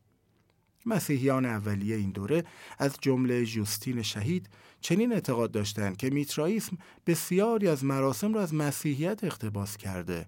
مسیحیان 0.86 1.44
اولیه 1.44 1.96
این 1.96 2.10
دوره 2.10 2.44
از 2.78 2.96
جمله 3.00 3.44
جوستین 3.44 4.02
شهید 4.02 4.48
چنین 4.80 5.12
اعتقاد 5.12 5.50
داشتند 5.50 5.96
که 5.96 6.10
میترائیسم 6.10 6.78
بسیاری 7.06 7.68
از 7.68 7.84
مراسم 7.84 8.34
را 8.34 8.42
از 8.42 8.54
مسیحیت 8.54 9.24
اقتباس 9.24 9.76
کرده 9.76 10.26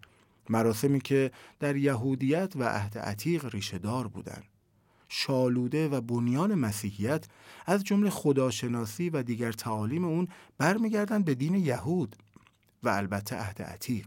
مراسمی 0.49 1.01
که 1.01 1.31
در 1.61 1.77
یهودیت 1.77 2.53
و 2.57 2.65
عهد 2.65 2.99
عتیق 2.99 3.55
ریشه 3.55 3.79
دار 3.79 4.09
بودند 4.09 4.45
شالوده 5.09 5.89
و 5.89 6.01
بنیان 6.01 6.55
مسیحیت 6.55 7.27
از 7.67 7.85
جمله 7.85 8.11
خداشناسی 8.11 9.11
و 9.11 9.23
دیگر 9.23 9.53
تعالیم 9.53 10.05
اون 10.05 10.29
برمیگردند 10.59 11.25
به 11.25 11.35
دین 11.35 11.55
یهود 11.55 12.17
و 12.87 12.89
البته 12.89 13.37
عهد 13.37 13.63
عتیق. 13.63 14.07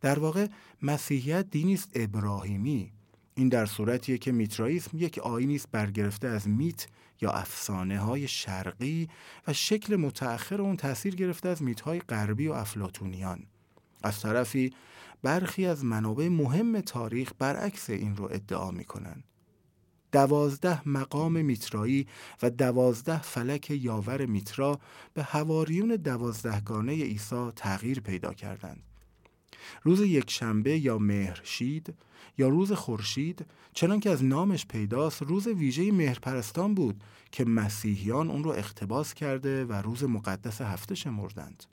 در 0.00 0.18
واقع 0.18 0.46
مسیحیت 0.82 1.50
دینی 1.50 1.74
است 1.74 1.90
ابراهیمی. 1.94 2.92
این 3.34 3.48
در 3.48 3.66
صورتیه 3.66 4.18
که 4.18 4.32
میترائیسم 4.32 4.90
یک 4.94 5.18
آینی 5.18 5.54
است 5.54 5.68
برگرفته 5.72 6.28
از 6.28 6.48
میت 6.48 6.86
یا 7.20 7.30
افسانه 7.30 7.98
های 7.98 8.28
شرقی 8.28 9.08
و 9.46 9.52
شکل 9.52 9.96
متأخر 9.96 10.62
اون 10.62 10.76
تاثیر 10.76 11.14
گرفته 11.14 11.48
از 11.48 11.62
میت 11.62 11.80
های 11.80 12.00
غربی 12.00 12.48
و 12.48 12.52
افلاتونیان 12.52 13.46
از 14.02 14.20
طرفی 14.20 14.72
برخی 15.22 15.66
از 15.66 15.84
منابع 15.84 16.28
مهم 16.28 16.80
تاریخ 16.80 17.32
برعکس 17.38 17.90
این 17.90 18.16
رو 18.16 18.24
ادعا 18.24 18.70
می‌کنن. 18.70 19.22
دوازده 20.12 20.88
مقام 20.88 21.44
میترایی 21.44 22.06
و 22.42 22.50
دوازده 22.50 23.22
فلک 23.22 23.70
یاور 23.70 24.26
میترا 24.26 24.80
به 25.14 25.22
هواریون 25.22 25.96
دوازدهگانه 25.96 26.92
عیسی 26.92 27.50
تغییر 27.56 28.00
پیدا 28.00 28.32
کردند. 28.32 28.82
روز 29.82 30.00
یکشنبه 30.00 30.78
یا 30.78 30.98
مهرشید 30.98 31.94
یا 32.38 32.48
روز 32.48 32.72
خورشید 32.72 33.46
چنان 33.72 34.00
که 34.00 34.10
از 34.10 34.24
نامش 34.24 34.66
پیداست 34.66 35.22
روز 35.22 35.46
ویژه 35.46 35.92
مهرپرستان 35.92 36.74
بود 36.74 37.02
که 37.32 37.44
مسیحیان 37.44 38.30
اون 38.30 38.44
رو 38.44 38.50
اقتباس 38.50 39.14
کرده 39.14 39.64
و 39.64 39.72
روز 39.72 40.04
مقدس 40.04 40.60
هفته 40.60 40.94
شمردند. 40.94 41.64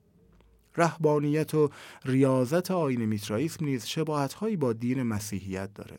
رهبانیت 0.78 1.54
و 1.54 1.70
ریاضت 2.06 2.72
آین 2.72 3.06
میترائیسم 3.06 3.66
نیز 3.66 3.86
شباهتهایی 3.86 4.56
با 4.56 4.74
دین 4.74 5.04
مسیحیت 5.04 5.74
داره. 5.74 5.98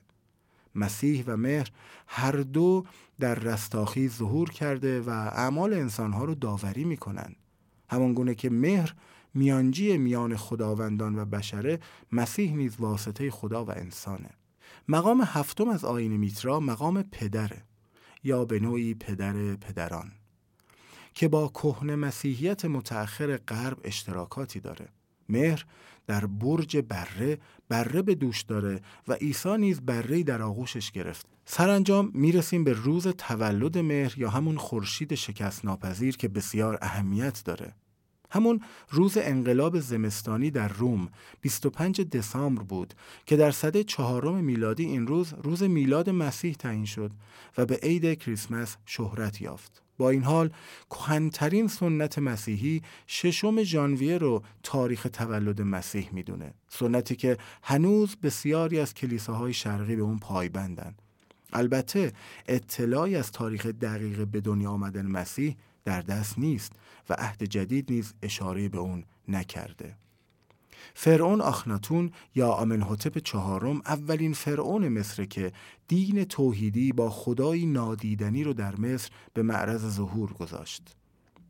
مسیح 0.76 1.24
و 1.26 1.36
مهر 1.36 1.70
هر 2.06 2.32
دو 2.32 2.84
در 3.20 3.34
رستاخی 3.34 4.08
ظهور 4.08 4.50
کرده 4.50 5.00
و 5.00 5.10
اعمال 5.10 5.74
انسانها 5.74 6.24
رو 6.24 6.34
داوری 6.34 6.84
می‌کنن. 6.84 7.34
همانگونه 7.90 8.34
که 8.34 8.50
مهر 8.50 8.94
میانجی 9.34 9.98
میان 9.98 10.36
خداوندان 10.36 11.18
و 11.18 11.24
بشره 11.24 11.80
مسیح 12.12 12.54
نیز 12.54 12.76
واسطه 12.78 13.30
خدا 13.30 13.64
و 13.64 13.70
انسانه. 13.70 14.30
مقام 14.88 15.22
هفتم 15.26 15.68
از 15.68 15.84
آین 15.84 16.16
میترا 16.16 16.60
مقام 16.60 17.02
پدره 17.02 17.62
یا 18.24 18.44
به 18.44 18.60
نوعی 18.60 18.94
پدر 18.94 19.54
پدران 19.54 20.12
که 21.14 21.28
با 21.28 21.48
کهن 21.48 21.94
مسیحیت 21.94 22.64
متأخر 22.64 23.36
غرب 23.36 23.78
اشتراکاتی 23.84 24.60
داره. 24.60 24.88
مهر 25.28 25.66
در 26.06 26.26
برج 26.26 26.76
بره 26.76 27.38
بره 27.68 28.02
به 28.02 28.14
دوش 28.14 28.42
داره 28.42 28.80
و 29.08 29.12
عیسی 29.12 29.56
نیز 29.58 29.80
بره 29.80 30.22
در 30.22 30.42
آغوشش 30.42 30.90
گرفت 30.90 31.26
سرانجام 31.44 32.10
می‌رسیم 32.14 32.64
به 32.64 32.72
روز 32.72 33.08
تولد 33.08 33.78
مهر 33.78 34.18
یا 34.18 34.30
همون 34.30 34.56
خورشید 34.56 35.14
شکست 35.14 35.64
ناپذیر 35.64 36.16
که 36.16 36.28
بسیار 36.28 36.78
اهمیت 36.82 37.42
داره 37.44 37.74
همون 38.30 38.60
روز 38.90 39.18
انقلاب 39.20 39.80
زمستانی 39.80 40.50
در 40.50 40.68
روم 40.68 41.08
25 41.40 42.00
دسامبر 42.00 42.62
بود 42.62 42.94
که 43.26 43.36
در 43.36 43.50
صده 43.50 43.84
چهارم 43.84 44.44
میلادی 44.44 44.84
این 44.84 45.06
روز 45.06 45.34
روز 45.42 45.62
میلاد 45.62 46.10
مسیح 46.10 46.54
تعیین 46.54 46.84
شد 46.84 47.10
و 47.58 47.66
به 47.66 47.76
عید 47.82 48.18
کریسمس 48.18 48.76
شهرت 48.86 49.40
یافت. 49.40 49.85
با 49.98 50.10
این 50.10 50.22
حال 50.22 50.50
کهنترین 50.90 51.68
سنت 51.68 52.18
مسیحی 52.18 52.82
ششم 53.06 53.62
ژانویه 53.62 54.18
رو 54.18 54.42
تاریخ 54.62 55.06
تولد 55.12 55.62
مسیح 55.62 56.08
می‌دونه. 56.12 56.54
سنتی 56.68 57.16
که 57.16 57.36
هنوز 57.62 58.16
بسیاری 58.16 58.80
از 58.80 58.94
کلیساهای 58.94 59.52
شرقی 59.52 59.96
به 59.96 60.02
اون 60.02 60.18
پایبندن. 60.18 60.94
البته 61.52 62.12
اطلاعی 62.48 63.16
از 63.16 63.32
تاریخ 63.32 63.66
دقیق 63.66 64.26
به 64.26 64.40
دنیا 64.40 64.70
آمدن 64.70 65.06
مسیح 65.06 65.56
در 65.84 66.00
دست 66.00 66.38
نیست 66.38 66.72
و 67.08 67.14
عهد 67.18 67.42
جدید 67.42 67.92
نیز 67.92 68.14
اشاره 68.22 68.68
به 68.68 68.78
اون 68.78 69.04
نکرده. 69.28 69.96
فرعون 70.98 71.40
آخناتون 71.40 72.10
یا 72.34 72.50
آمنحوتپ 72.50 73.18
چهارم 73.18 73.82
اولین 73.86 74.32
فرعون 74.32 74.88
مصر 74.88 75.24
که 75.24 75.52
دین 75.88 76.24
توحیدی 76.24 76.92
با 76.92 77.10
خدایی 77.10 77.66
نادیدنی 77.66 78.44
رو 78.44 78.52
در 78.52 78.76
مصر 78.76 79.10
به 79.34 79.42
معرض 79.42 79.96
ظهور 79.96 80.32
گذاشت. 80.32 80.82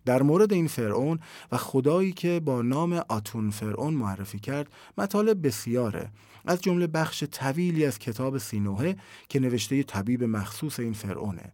در 0.05 0.23
مورد 0.23 0.53
این 0.53 0.69
فرعون 0.69 1.19
و 1.53 1.57
خدایی 1.57 2.13
که 2.13 2.41
با 2.41 2.63
نام 2.63 2.93
آتون 2.93 3.51
فرعون 3.51 3.95
معرفی 3.95 4.39
کرد 4.39 4.69
مطالب 4.99 5.47
بسیاره. 5.47 6.11
از 6.47 6.61
جمله 6.61 6.87
بخش 6.87 7.25
طویلی 7.25 7.85
از 7.85 7.99
کتاب 7.99 8.39
سینوهه 8.39 8.97
که 9.29 9.41
نوشته 9.41 9.83
طبیب 9.83 10.25
مخصوص 10.25 10.81
این 10.81 10.93
فرعونه. 10.93 11.53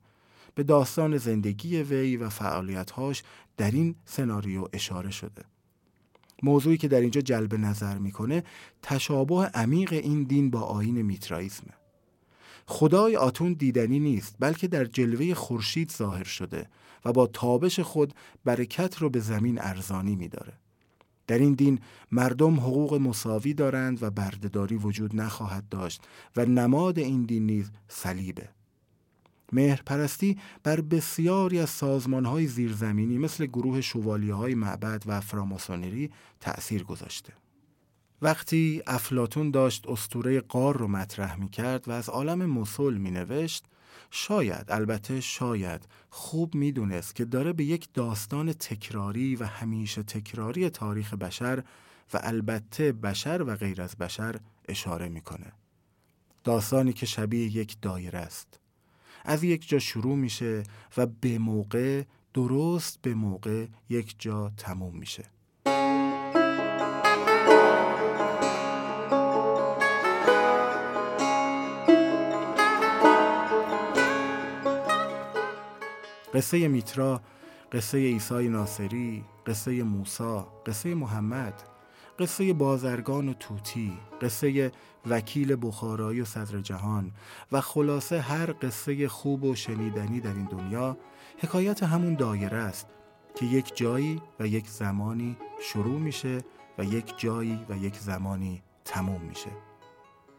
به 0.54 0.62
داستان 0.62 1.16
زندگی 1.16 1.82
وی 1.82 2.16
و 2.16 2.28
فعالیتهاش 2.28 3.22
در 3.56 3.70
این 3.70 3.94
سناریو 4.04 4.68
اشاره 4.72 5.10
شده. 5.10 5.51
موضوعی 6.42 6.76
که 6.76 6.88
در 6.88 7.00
اینجا 7.00 7.20
جلب 7.20 7.54
نظر 7.54 7.98
می‌کنه 7.98 8.44
تشابه 8.82 9.34
عمیق 9.34 9.92
این 9.92 10.22
دین 10.22 10.50
با 10.50 10.60
آین 10.60 11.02
میترائیسمه 11.02 11.72
خدای 12.66 13.16
آتون 13.16 13.52
دیدنی 13.52 14.00
نیست 14.00 14.36
بلکه 14.40 14.68
در 14.68 14.84
جلوه 14.84 15.34
خورشید 15.34 15.92
ظاهر 15.92 16.24
شده 16.24 16.68
و 17.04 17.12
با 17.12 17.26
تابش 17.26 17.80
خود 17.80 18.14
برکت 18.44 18.98
رو 18.98 19.10
به 19.10 19.20
زمین 19.20 19.58
ارزانی 19.60 20.16
میداره. 20.16 20.52
در 21.26 21.38
این 21.38 21.52
دین 21.52 21.80
مردم 22.12 22.60
حقوق 22.60 22.94
مساوی 22.94 23.54
دارند 23.54 24.02
و 24.02 24.10
بردهداری 24.10 24.76
وجود 24.76 25.16
نخواهد 25.16 25.68
داشت 25.68 26.02
و 26.36 26.44
نماد 26.44 26.98
این 26.98 27.22
دین 27.22 27.46
نیز 27.46 27.70
صلیبه. 27.88 28.48
مهرپرستی 29.52 30.38
بر 30.62 30.80
بسیاری 30.80 31.58
از 31.58 31.70
سازمان 31.70 32.24
های 32.24 32.46
زیرزمینی 32.46 33.18
مثل 33.18 33.46
گروه 33.46 33.80
شوالی 33.80 34.30
های 34.30 34.54
معبد 34.54 35.02
و 35.06 35.20
فراماسونری 35.20 36.10
تأثیر 36.40 36.84
گذاشته. 36.84 37.32
وقتی 38.22 38.82
افلاتون 38.86 39.50
داشت 39.50 39.88
استوره 39.88 40.40
قار 40.40 40.76
رو 40.76 40.88
مطرح 40.88 41.36
می 41.36 41.48
کرد 41.48 41.88
و 41.88 41.90
از 41.90 42.08
عالم 42.08 42.46
مسل 42.46 42.94
می 42.94 43.10
نوشت 43.10 43.64
شاید 44.10 44.64
البته 44.68 45.20
شاید 45.20 45.88
خوب 46.10 46.54
می 46.54 46.72
دونست 46.72 47.14
که 47.14 47.24
داره 47.24 47.52
به 47.52 47.64
یک 47.64 47.88
داستان 47.94 48.52
تکراری 48.52 49.36
و 49.36 49.44
همیشه 49.44 50.02
تکراری 50.02 50.70
تاریخ 50.70 51.14
بشر 51.14 51.64
و 52.14 52.20
البته 52.22 52.92
بشر 52.92 53.42
و 53.46 53.56
غیر 53.56 53.82
از 53.82 53.96
بشر 53.96 54.40
اشاره 54.68 55.08
می‌کنه. 55.08 55.52
داستانی 56.44 56.92
که 56.92 57.06
شبیه 57.06 57.56
یک 57.56 57.76
دایره 57.82 58.18
است. 58.18 58.61
از 59.24 59.44
یک 59.44 59.68
جا 59.68 59.78
شروع 59.78 60.16
میشه 60.16 60.62
و 60.96 61.06
به 61.06 61.38
موقع 61.38 62.02
درست 62.34 62.98
به 63.02 63.14
موقع 63.14 63.66
یک 63.88 64.14
جا 64.18 64.52
تموم 64.56 64.96
میشه. 64.96 65.24
قصه 76.34 76.68
میترا 76.68 77.20
قصه 77.72 77.98
عیسی 77.98 78.48
ناصری 78.48 79.24
قصه 79.46 79.82
موسی 79.82 80.40
قصه 80.66 80.94
محمد 80.94 81.71
قصه 82.22 82.52
بازرگان 82.52 83.28
و 83.28 83.34
توتی 83.34 83.98
قصه 84.20 84.72
وکیل 85.06 85.56
بخارایی 85.62 86.20
و 86.20 86.24
صدر 86.24 86.60
جهان 86.60 87.10
و 87.52 87.60
خلاصه 87.60 88.20
هر 88.20 88.54
قصه 88.62 89.08
خوب 89.08 89.44
و 89.44 89.54
شنیدنی 89.54 90.20
در 90.20 90.34
این 90.34 90.44
دنیا 90.44 90.96
حکایت 91.38 91.82
همون 91.82 92.14
دایره 92.14 92.56
است 92.56 92.86
که 93.34 93.46
یک 93.46 93.76
جایی 93.76 94.22
و 94.40 94.46
یک 94.46 94.68
زمانی 94.68 95.36
شروع 95.60 96.00
میشه 96.00 96.44
و 96.78 96.84
یک 96.84 97.14
جایی 97.18 97.66
و 97.68 97.76
یک 97.76 97.96
زمانی 97.96 98.62
تموم 98.84 99.20
میشه. 99.20 99.50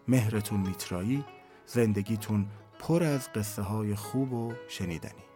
مهرتون 0.08 0.60
میترایی 0.60 1.26
زندگیتون 1.66 2.46
پر 2.80 3.04
از 3.04 3.34
قصه 3.34 3.62
های 3.62 3.96
خوب 3.96 4.34
و 4.34 4.54
شنیدنی. 4.68 5.33